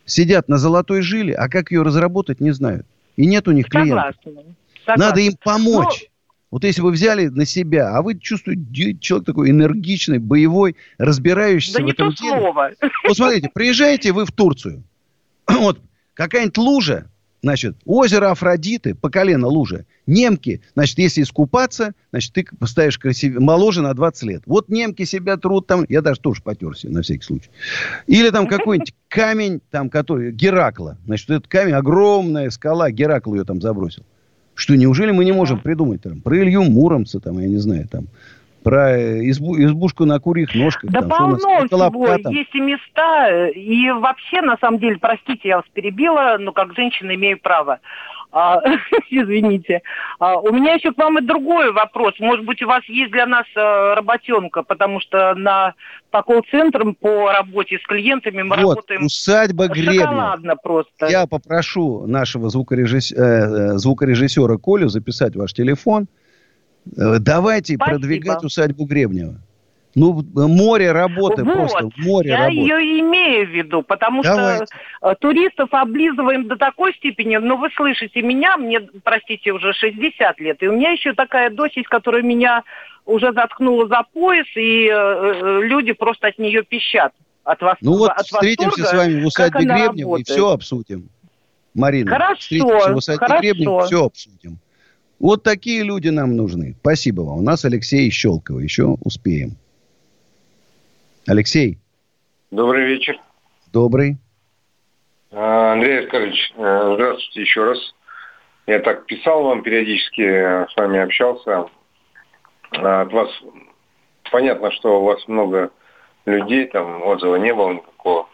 сидят 0.05 0.49
на 0.49 0.59
золотой 0.59 1.01
жиле, 1.01 1.35
а 1.35 1.49
как 1.49 1.73
ее 1.73 1.83
разработать, 1.83 2.41
не 2.41 2.51
знают. 2.51 2.87
И 3.17 3.27
нет 3.27 3.49
у 3.49 3.53
них 3.53 3.69
клиентов. 3.69 4.15
Согласна. 4.23 4.55
Согласна. 4.85 5.05
Надо 5.07 5.21
им 5.21 5.33
помочь. 5.43 6.05
Ну, 6.05 6.18
вот 6.51 6.65
если 6.65 6.81
вы 6.81 6.93
взяли 6.93 7.29
на 7.29 7.45
себя, 7.45 7.97
а 7.97 8.03
вы 8.03 8.19
чувствуете, 8.19 8.97
человек 8.99 9.27
такой 9.27 9.51
энергичный, 9.51 10.19
боевой, 10.19 10.77
разбирающийся 10.97 11.79
да 11.79 11.85
в 11.85 11.89
этом 11.89 12.13
деле. 12.13 12.39
Слово. 12.39 12.71
Вот 13.07 13.17
смотрите, 13.17 13.51
приезжаете 13.53 14.13
вы 14.13 14.25
в 14.25 14.33
Турцию, 14.33 14.83
вот 15.47 15.81
какая-нибудь 16.15 16.57
лужа, 16.57 17.11
значит, 17.43 17.77
озеро 17.85 18.31
Афродиты, 18.31 18.95
по 18.95 19.11
колено 19.11 19.47
лужа, 19.47 19.85
немки, 20.07 20.63
значит, 20.75 20.99
если 20.99 21.23
искупаться, 21.23 21.93
значит, 22.11 22.33
ты 22.33 22.47
поставишь 22.59 22.99
красивее, 22.99 23.41
моложе 23.41 23.83
на 23.83 23.93
20 23.93 24.23
лет. 24.25 24.43
Вот 24.47 24.71
немки 24.71 25.05
себя 25.05 25.37
трут 25.37 25.67
там, 25.67 25.85
я 25.89 26.01
даже 26.01 26.19
тоже 26.21 26.43
потерся 26.43 26.89
на 26.89 27.03
всякий 27.03 27.23
случай. 27.23 27.51
Или 28.07 28.31
там 28.31 28.47
какой-нибудь 28.47 28.95
камень, 29.09 29.61
там, 29.71 29.91
который, 29.91 30.33
Геракла, 30.33 30.97
значит, 31.05 31.29
этот 31.29 31.47
камень, 31.47 31.75
огромная 31.75 32.49
скала, 32.49 32.91
Геракл 32.91 33.35
ее 33.35 33.45
там 33.45 33.61
забросил. 33.61 34.05
Что 34.59 34.77
неужели 34.77 35.13
мы 35.13 35.25
не 35.25 35.31
можем 35.31 35.61
придумать 35.61 36.03
там 36.03 36.21
про 36.21 36.37
Илью 36.37 36.65
Муромца, 36.65 37.21
там, 37.21 37.39
я 37.39 37.47
не 37.47 37.59
знаю, 37.59 37.87
там, 37.87 38.07
про 38.65 38.99
избу, 39.31 39.57
избушку 39.57 40.05
на 40.05 40.19
курьих 40.19 40.53
ножках. 40.53 40.91
Да 40.91 41.01
там, 41.01 41.11
полно 41.11 41.39
всего. 41.39 42.19
Там. 42.19 42.33
Есть 42.33 42.53
и 42.53 42.61
места. 42.61 43.47
И 43.51 43.89
вообще, 43.93 44.43
на 44.43 44.57
самом 44.61 44.81
деле, 44.81 44.99
простите, 44.99 45.49
я 45.49 45.57
вас 45.59 45.65
перебила, 45.73 46.39
но 46.41 46.51
как 46.51 46.75
женщина 46.75 47.15
имею 47.15 47.39
право. 47.39 47.79
А, 48.31 48.61
извините. 49.11 49.83
А, 50.19 50.39
у 50.39 50.53
меня 50.53 50.75
еще 50.75 50.93
к 50.93 50.99
вам 50.99 51.19
и 51.19 51.23
другой 51.23 51.73
вопрос. 51.73 52.15
Может 52.19 52.45
быть, 52.45 52.63
у 52.63 52.67
вас 52.67 52.85
есть 52.85 53.11
для 53.11 53.27
нас 53.27 53.47
а, 53.57 53.95
работенка, 53.95 54.63
потому 54.63 55.01
что 55.01 55.35
на 55.35 55.75
по 56.11 56.23
колл-центрам 56.23 56.95
по 56.95 57.33
работе 57.33 57.79
с 57.79 57.87
клиентами 57.87 58.43
мы 58.43 58.57
вот, 58.57 58.77
работаем 58.77 59.05
усадьба 59.05 59.75
шоколадно 59.75 60.57
просто. 60.57 61.07
Я 61.07 61.27
попрошу 61.27 62.07
нашего 62.07 62.49
звукорежисс... 62.49 63.13
э, 63.13 63.77
звукорежиссера 63.79 64.57
Колю 64.57 64.89
записать 64.89 65.37
ваш 65.37 65.53
телефон. 65.53 66.07
Э, 66.97 67.19
Давайте 67.19 67.75
Спасибо. 67.75 67.99
продвигать 67.99 68.45
усадьбу 68.45 68.85
Гребнева. 68.87 69.41
Ну, 69.95 70.23
море 70.35 70.93
работы 70.93 71.43
вот, 71.45 71.55
просто, 71.55 71.89
море 71.97 72.31
я 72.31 72.45
работы. 72.45 72.57
ее 72.57 73.01
имею 73.01 73.47
в 73.47 73.51
виду, 73.51 73.83
потому 73.83 74.23
Давайте. 74.23 74.67
что 74.67 75.11
э, 75.11 75.15
туристов 75.19 75.69
облизываем 75.73 76.47
до 76.47 76.57
такой 76.57 76.95
степени, 76.95 77.37
но 77.37 77.57
вы 77.57 77.69
слышите 77.75 78.23
меня, 78.23 78.57
мне, 78.57 78.81
простите, 79.03 79.53
уже 79.53 79.73
60 79.73 80.41
лет, 80.41 80.63
и 80.63 80.69
у 80.69 80.73
меня 80.73 80.91
еще 80.91 81.15
такая 81.15 81.51
дочь 81.51 81.77
есть, 81.77 81.89
которая 81.89 82.23
меня 82.23 82.65
уже 83.07 83.33
заткнула 83.33 83.89
за 83.89 84.03
пояс, 84.13 84.47
и 84.55 84.87
э, 84.87 84.93
э, 84.93 85.61
люди 85.63 85.93
просто 85.93 86.29
от 86.29 86.39
нее 86.39 86.63
пищат. 86.63 87.13
От 87.45 87.63
вас, 87.63 87.79
Ну 87.81 87.97
вот 87.97 88.11
от 88.11 88.27
встретимся 88.27 88.83
восторга, 88.83 88.91
с 88.91 88.93
вами 88.93 89.23
в 89.23 89.27
усадьбе 89.27 89.65
Гребнева 89.65 90.17
и 90.19 90.25
все 90.25 90.51
обсудим. 90.51 91.09
Марина, 91.73 92.11
Хорошо, 92.11 92.41
встретимся 92.41 92.93
в 92.93 92.97
усадьбе 92.97 93.27
хорошо. 93.27 93.41
Гребнева, 93.41 93.87
все 93.87 94.05
обсудим. 94.05 94.59
Вот 95.19 95.43
такие 95.43 95.83
люди 95.83 96.09
нам 96.09 96.37
нужны. 96.37 96.77
Спасибо 96.81 97.23
вам. 97.23 97.39
У 97.39 97.43
нас 97.43 97.65
Алексей 97.65 98.09
из 98.09 98.13
Щелково. 98.13 98.61
Еще 98.61 98.85
успеем. 99.01 99.57
Алексей, 101.29 101.77
Добрый 102.51 102.87
вечер. 102.87 103.21
добрый. 103.71 104.17
А, 105.31 105.73
Андрей 105.75 106.05
Оскарович, 106.05 106.53
э, 106.57 106.93
здравствуйте 106.95 107.43
еще 107.43 107.65
раз. 107.65 107.95
Я 108.67 108.79
так 108.79 109.05
писал 109.05 109.43
вам 109.43 109.63
периодически, 109.63 110.23
э, 110.23 110.67
с 110.71 110.75
вами 110.75 111.01
общался. 111.01 111.67
А, 112.73 113.03
От 113.03 113.13
вас 113.13 113.29
понятно, 114.33 114.71
что 114.73 115.03
у 115.03 115.05
вас 115.05 115.29
много 115.29 115.71
людей, 116.25 116.65
там 116.69 117.03
отзыва 117.03 117.37
не 117.37 117.53
было 117.53 117.73
никакого. 117.73 118.27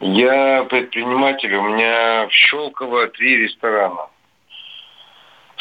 Я 0.00 0.64
предприниматель, 0.64 1.54
у 1.54 1.62
меня 1.62 2.26
в 2.26 2.32
Щелково 2.32 3.06
три 3.10 3.36
ресторана. 3.44 4.08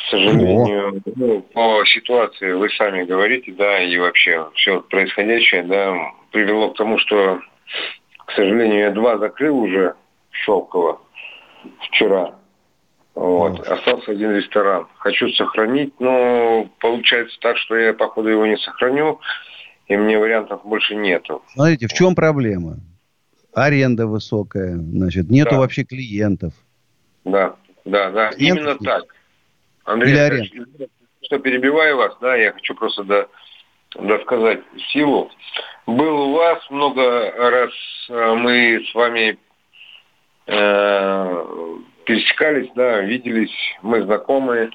К 0.07 0.11
сожалению, 0.11 1.01
ну, 1.17 1.41
по 1.41 1.83
ситуации 1.85 2.53
вы 2.53 2.69
сами 2.69 3.03
говорите, 3.03 3.51
да, 3.51 3.83
и 3.83 3.97
вообще 3.97 4.47
все 4.55 4.79
происходящее, 4.79 5.63
да, 5.63 5.93
привело 6.31 6.69
к 6.69 6.77
тому, 6.77 6.97
что, 6.97 7.41
к 8.25 8.31
сожалению, 8.31 8.79
я 8.79 8.91
два 8.91 9.17
закрыл 9.17 9.57
уже 9.59 9.95
Щелково 10.31 11.01
вчера. 11.81 12.35
Вот. 13.15 13.59
Остался 13.67 14.11
один 14.11 14.31
ресторан. 14.33 14.87
Хочу 14.99 15.27
сохранить, 15.31 15.93
но 15.99 16.69
получается 16.79 17.37
так, 17.41 17.57
что 17.57 17.75
я, 17.75 17.93
походу, 17.93 18.29
его 18.29 18.45
не 18.45 18.57
сохраню, 18.57 19.19
и 19.87 19.97
мне 19.97 20.17
вариантов 20.17 20.61
больше 20.63 20.95
нету. 20.95 21.41
Смотрите, 21.53 21.87
в 21.87 21.93
чем 21.93 22.15
проблема? 22.15 22.77
Аренда 23.53 24.07
высокая, 24.07 24.75
значит, 24.77 25.29
нету 25.29 25.51
Да. 25.55 25.57
вообще 25.57 25.83
клиентов. 25.83 26.53
Да, 27.25 27.55
да, 27.83 28.09
да, 28.11 28.29
Клиентов 28.31 28.63
именно 28.63 28.71
нет. 28.79 28.83
так. 28.83 29.03
Андрей, 29.87 30.19
Алексеевич, 30.19 30.89
что 31.21 31.39
перебиваю 31.39 31.95
вас, 31.95 32.17
да, 32.19 32.35
я 32.35 32.51
хочу 32.51 32.75
просто 32.75 33.05
до, 33.05 33.29
досказать 33.95 34.59
силу. 34.89 35.31
Был 35.85 36.29
у 36.29 36.33
вас 36.33 36.59
много 36.69 37.31
раз, 37.31 37.71
э, 38.09 38.33
мы 38.33 38.85
с 38.85 38.93
вами 38.93 39.39
э, 40.47 41.45
пересекались, 42.03 42.69
да, 42.75 42.99
виделись, 42.99 43.55
мы 43.81 44.03
знакомы. 44.03 44.71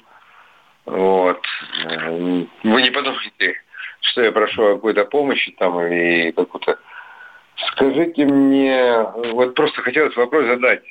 Вот. 0.85 1.45
Э, 1.85 2.45
Вы 2.63 2.81
не 2.81 2.89
подумайте, 2.89 3.55
что 4.01 4.23
я 4.23 4.31
прошу 4.31 4.63
о 4.63 4.75
какой-то 4.75 5.05
помощи 5.05 5.51
там 5.59 5.79
или 5.79 6.31
какую-то... 6.31 6.79
Скажите 7.67 8.25
мне, 8.25 9.03
вот 9.31 9.53
просто 9.53 9.79
хотелось 9.83 10.15
вопрос 10.15 10.47
задать. 10.47 10.83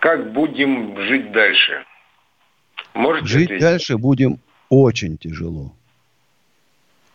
Как 0.00 0.32
будем 0.32 0.96
жить 1.02 1.30
дальше? 1.32 1.84
Можете 2.94 3.26
Жить 3.26 3.44
ответить? 3.44 3.62
дальше 3.62 3.98
будем 3.98 4.38
очень 4.68 5.16
тяжело. 5.18 5.72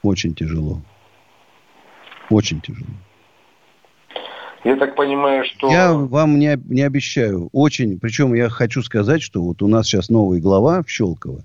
Очень 0.03 0.35
тяжело. 0.35 0.81
Очень 2.29 2.61
тяжело. 2.61 2.87
Я 4.63 4.75
так 4.77 4.95
понимаю, 4.95 5.45
что... 5.45 5.69
Я 5.71 5.93
вам 5.93 6.39
не, 6.39 6.57
не 6.69 6.81
обещаю. 6.81 7.49
Очень. 7.51 7.99
Причем 7.99 8.33
я 8.33 8.49
хочу 8.49 8.81
сказать, 8.81 9.21
что 9.21 9.41
вот 9.41 9.61
у 9.61 9.67
нас 9.67 9.87
сейчас 9.87 10.09
новый 10.09 10.39
глава 10.39 10.81
в 10.83 10.89
Щелково, 10.89 11.41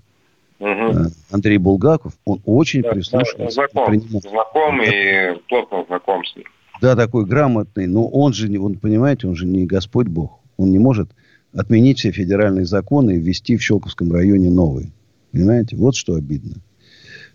э, 0.59 0.91
Андрей 1.31 1.57
Булгаков, 1.57 2.13
он 2.25 2.41
очень 2.45 2.81
Да, 2.81 2.91
прислушивается. 2.91 3.49
знаком, 3.73 3.99
знаком 3.99 4.81
и 4.81 5.35
плотно 5.49 5.83
знаком 5.87 6.25
с 6.25 6.35
ним. 6.35 6.45
Да, 6.81 6.95
такой 6.95 7.25
грамотный, 7.25 7.85
но 7.85 8.07
он 8.07 8.33
же, 8.33 8.49
не- 8.49 8.57
он, 8.57 8.75
понимаете, 8.75 9.27
он 9.27 9.35
же 9.35 9.45
не 9.45 9.65
Господь 9.67 10.07
Бог. 10.07 10.39
Он 10.57 10.71
не 10.71 10.79
может 10.79 11.09
отменить 11.53 11.99
все 11.99 12.11
федеральные 12.11 12.65
законы 12.65 13.15
и 13.15 13.19
ввести 13.19 13.57
в 13.57 13.63
Щелковском 13.63 14.11
районе 14.11 14.49
новые. 14.49 14.91
Понимаете? 15.31 15.75
Вот 15.75 15.95
что 15.95 16.15
обидно. 16.15 16.55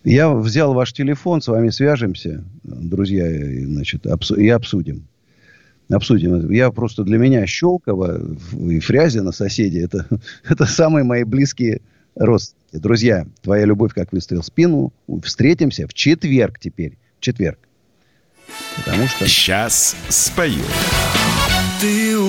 Я 0.05 0.33
взял 0.33 0.73
ваш 0.73 0.93
телефон, 0.93 1.43
с 1.43 1.49
вами 1.49 1.71
свяжемся, 1.71 2.45
друзья, 2.63 3.27
значит, 3.67 4.07
обсу- 4.07 4.39
и 4.39 4.49
обсудим. 4.49 5.09
Обсудим. 5.89 6.51
Я 6.51 6.71
просто 6.71 7.05
для 7.05 7.19
меня 7.19 7.47
Щелково 7.47 8.21
и 8.71 8.79
Фрязино, 8.81 9.33
соседи, 9.33 9.79
это, 9.79 10.07
это 10.49 10.65
самые 10.67 11.05
мои 11.05 11.25
близкие 11.25 11.81
родственники. 12.15 12.57
Друзья, 12.73 13.27
твоя 13.43 13.65
любовь 13.65 13.95
как 13.95 14.13
выстрел 14.13 14.43
в 14.43 14.47
спину. 14.47 14.93
Встретимся 15.23 15.87
в 15.87 15.95
четверг 15.95 16.59
теперь. 16.59 16.99
В 17.19 17.23
четверг. 17.23 17.59
Потому 18.77 19.07
что... 19.07 19.27
Сейчас 19.27 19.97
спою. 20.09 20.63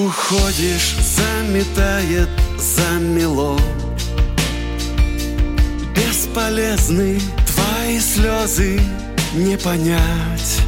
Уходишь, 0.08 0.96
заметает 1.02 2.30
замело. 2.58 3.60
Бесполезны 5.94 7.20
твои 7.46 8.00
слезы 8.00 8.80
не 9.34 9.58
понять. 9.58 10.62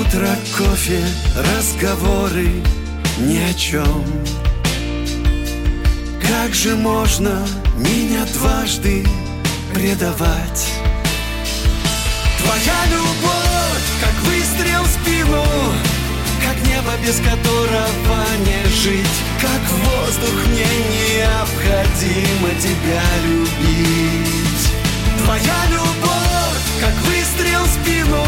Утро, 0.00 0.30
кофе, 0.58 1.04
разговоры 1.36 2.48
ни 3.20 3.38
о 3.38 3.54
чем 3.54 4.04
Как 6.20 6.52
же 6.54 6.74
можно 6.74 7.46
меня 7.76 8.24
дважды 8.34 9.06
предавать? 9.72 10.72
Твоя 12.38 12.86
любовь, 12.90 13.86
как 14.00 14.24
выстрел 14.24 14.82
в 14.82 14.88
спину 14.88 15.93
Как 16.44 16.56
небо, 16.66 16.92
без 17.02 17.16
которого 17.16 18.24
не 18.44 18.68
жить 18.70 19.16
Как 19.40 19.62
воздух, 19.70 20.46
мне 20.48 20.66
необходимо 20.92 22.50
тебя 22.60 23.02
любить. 23.24 24.68
Твоя 25.24 25.60
любовь, 25.70 26.64
как 26.80 26.94
выстрел 27.06 27.64
в 27.64 27.68
спину 27.68 28.24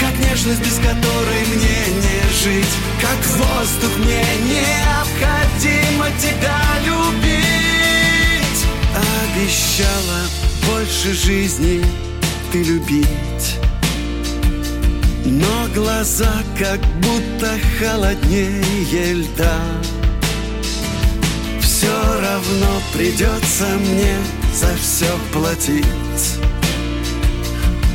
Как 0.00 0.18
нежность, 0.18 0.60
без 0.60 0.76
которой 0.78 1.46
мне 1.46 1.80
не 2.02 2.20
жить 2.42 2.74
Как 3.00 3.24
воздух, 3.36 3.96
мне 3.98 4.24
необходимо 4.50 6.06
тебя 6.18 6.60
любить. 6.84 7.42
Обещала 9.32 10.22
больше 10.66 11.14
жизни 11.14 11.84
ты 12.52 12.62
любить 12.64 13.61
Но 15.24 15.68
глаза 15.74 16.32
как 16.58 16.80
будто 17.00 17.58
холоднее 17.78 19.14
льда. 19.14 19.60
Все 21.60 22.20
равно 22.20 22.82
придется 22.92 23.66
мне 23.78 24.16
за 24.52 24.74
все 24.76 25.06
платить. 25.32 26.38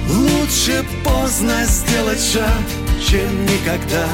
Лучше 0.10 0.86
поздно 1.04 1.66
сделать 1.66 2.22
шаг, 2.22 2.64
чем 3.06 3.46
никогда. 3.46 4.08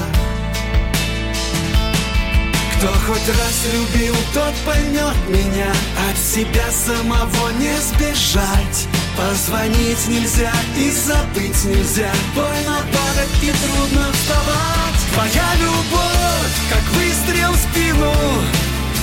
Кто 2.78 2.88
хоть 2.88 3.28
раз 3.30 3.66
любил, 3.74 4.16
тот 4.34 4.54
поймет 4.66 5.16
меня. 5.30 5.72
От 6.10 6.18
себя 6.18 6.70
самого 6.72 7.52
не 7.60 7.76
сбежать 7.80 8.88
Позвонить 9.18 10.08
нельзя 10.08 10.52
и 10.76 10.90
забыть 10.92 11.64
нельзя. 11.66 12.12
Больно 12.36 12.80
падать 12.92 13.44
и 13.44 13.52
трудно 13.52 14.12
вставать. 14.12 14.84
Твоя 15.14 15.50
любовь, 15.62 16.56
как 16.70 16.84
выстрел 16.94 17.52
в 17.52 17.58
спину 17.58 18.12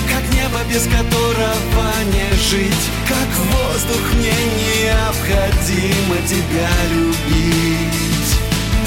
Как 0.09 0.23
небо, 0.33 0.59
без 0.69 0.83
которого 0.83 1.87
не 2.13 2.35
жить. 2.37 2.89
Как 3.07 3.29
воздух, 3.37 4.13
мне 4.15 4.33
необходимо 4.33 6.17
тебя 6.27 6.69
любить. 6.91 8.35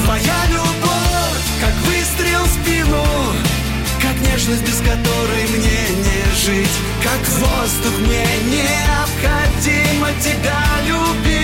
Твоя 0.05 0.47
любовь, 0.51 1.45
как 1.61 1.75
выстрел 1.87 2.45
в 2.45 2.49
спину 2.49 3.05
как 4.05 4.20
нежность, 4.20 4.62
без 4.62 4.78
которой 4.80 5.44
мне 5.48 5.80
не 6.05 6.34
жить. 6.44 6.76
Как 7.02 7.20
воздух 7.38 7.98
мне 8.00 8.26
необходимо 8.50 10.09
тебя 10.20 10.62
любить 10.86 11.43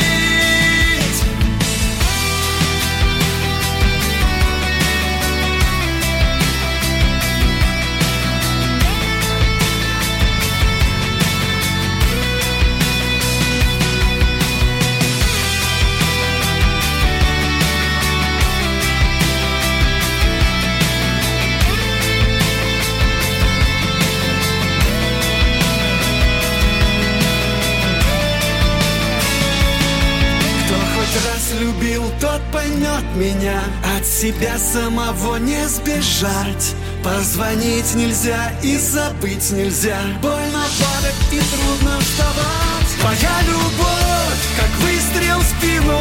поймет 33.01 33.17
меня 33.17 33.63
От 33.97 34.07
себя 34.07 34.57
самого 34.59 35.37
не 35.37 35.67
сбежать. 35.69 36.75
Позвонить 37.03 37.95
нельзя 37.95 38.53
и 38.63 38.77
забыть 38.77 39.51
нельзя. 39.51 39.99
Больно 40.21 40.65
падать 40.79 41.15
и 41.33 41.39
трудно 41.39 41.99
вставать. 42.01 43.01
Твоя 43.01 43.41
любовь, 43.49 44.43
как 44.57 44.71
выстрел 44.81 45.39
в 45.39 45.45
спину 45.45 45.99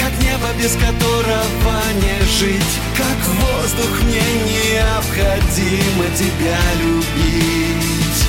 Как 0.00 0.12
небо, 0.22 0.48
без 0.58 0.72
которого 0.72 1.80
не 1.96 2.26
жить. 2.38 2.80
Как 2.96 3.18
воздух 3.26 4.02
мне 4.02 4.22
необходимо 4.46 6.04
тебя 6.16 6.58
любить. 6.80 8.28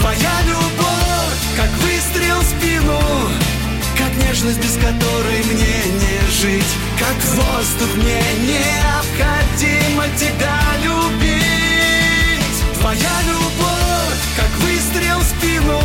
Твоя 0.00 0.32
любовь, 0.46 1.40
как 1.56 1.70
выстрел 1.82 2.40
в 2.40 2.44
спину 2.44 3.59
как 4.00 4.16
нежность, 4.26 4.58
без 4.58 4.74
которой 4.76 5.44
мне 5.44 5.76
не 6.00 6.30
жить. 6.30 6.72
Как 6.98 7.16
воздух 7.34 7.94
мне 7.96 8.22
необходимо 8.48 10.04
тебя 10.16 10.58
любить. 10.82 11.40
Твоя 12.80 13.16
любовь, 13.28 14.20
как 14.36 14.50
выстрел 14.60 15.18
в 15.18 15.24
спину 15.24 15.80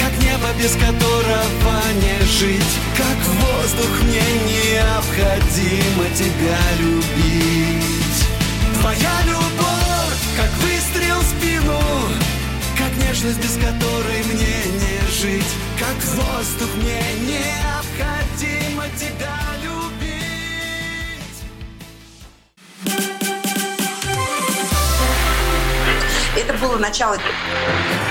Как 0.00 0.12
небо, 0.24 0.48
без 0.58 0.72
которого 0.72 1.76
не 2.00 2.24
жить. 2.26 2.72
Как 2.96 3.18
воздух 3.26 4.02
мне 4.04 4.22
необходимо 4.48 6.04
тебя 6.16 6.58
любить. 6.78 8.24
Твоя 8.80 9.16
любовь, 9.26 10.20
как 10.36 10.50
выстрел 10.62 11.20
в 11.20 11.24
спину 11.24 11.80
нежность, 13.10 13.38
без 13.38 13.54
которой 13.56 14.22
мне 14.24 14.62
не 14.78 15.10
жить 15.10 15.54
как 15.78 15.96
воздух 16.14 16.68
мне 16.76 17.02
необходимо 17.26 18.84
тебя 18.96 19.36
любить. 19.64 20.10
Это 26.36 26.54
было 26.58 26.76
начало. 26.76 27.16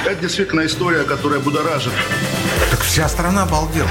Это 0.06 0.16
действительно 0.16 0.66
история, 0.66 1.04
которая 1.04 1.40
будоражит. 1.40 1.94
Так 2.70 2.82
вся 2.82 3.08
страна 3.08 3.44
обалдела. 3.44 3.90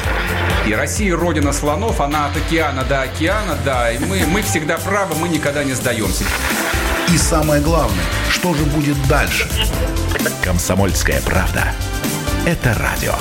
И 0.66 0.74
Россия 0.74 1.16
родина 1.16 1.54
слонов, 1.54 2.02
она 2.02 2.26
от 2.26 2.36
океана 2.36 2.84
до 2.84 3.00
океана, 3.00 3.56
да. 3.64 3.90
И 3.90 3.98
мы, 3.98 4.26
мы 4.26 4.42
всегда 4.42 4.76
правы, 4.76 5.14
мы 5.14 5.30
никогда 5.30 5.64
не 5.64 5.72
сдаемся. 5.72 6.24
И 7.08 7.16
самое 7.16 7.62
главное, 7.62 8.04
что 8.28 8.52
же 8.52 8.64
будет 8.64 8.96
дальше? 9.08 9.48
Комсомольская 10.42 11.20
правда. 11.22 11.72
Это 12.46 12.74
радио. 12.74 13.14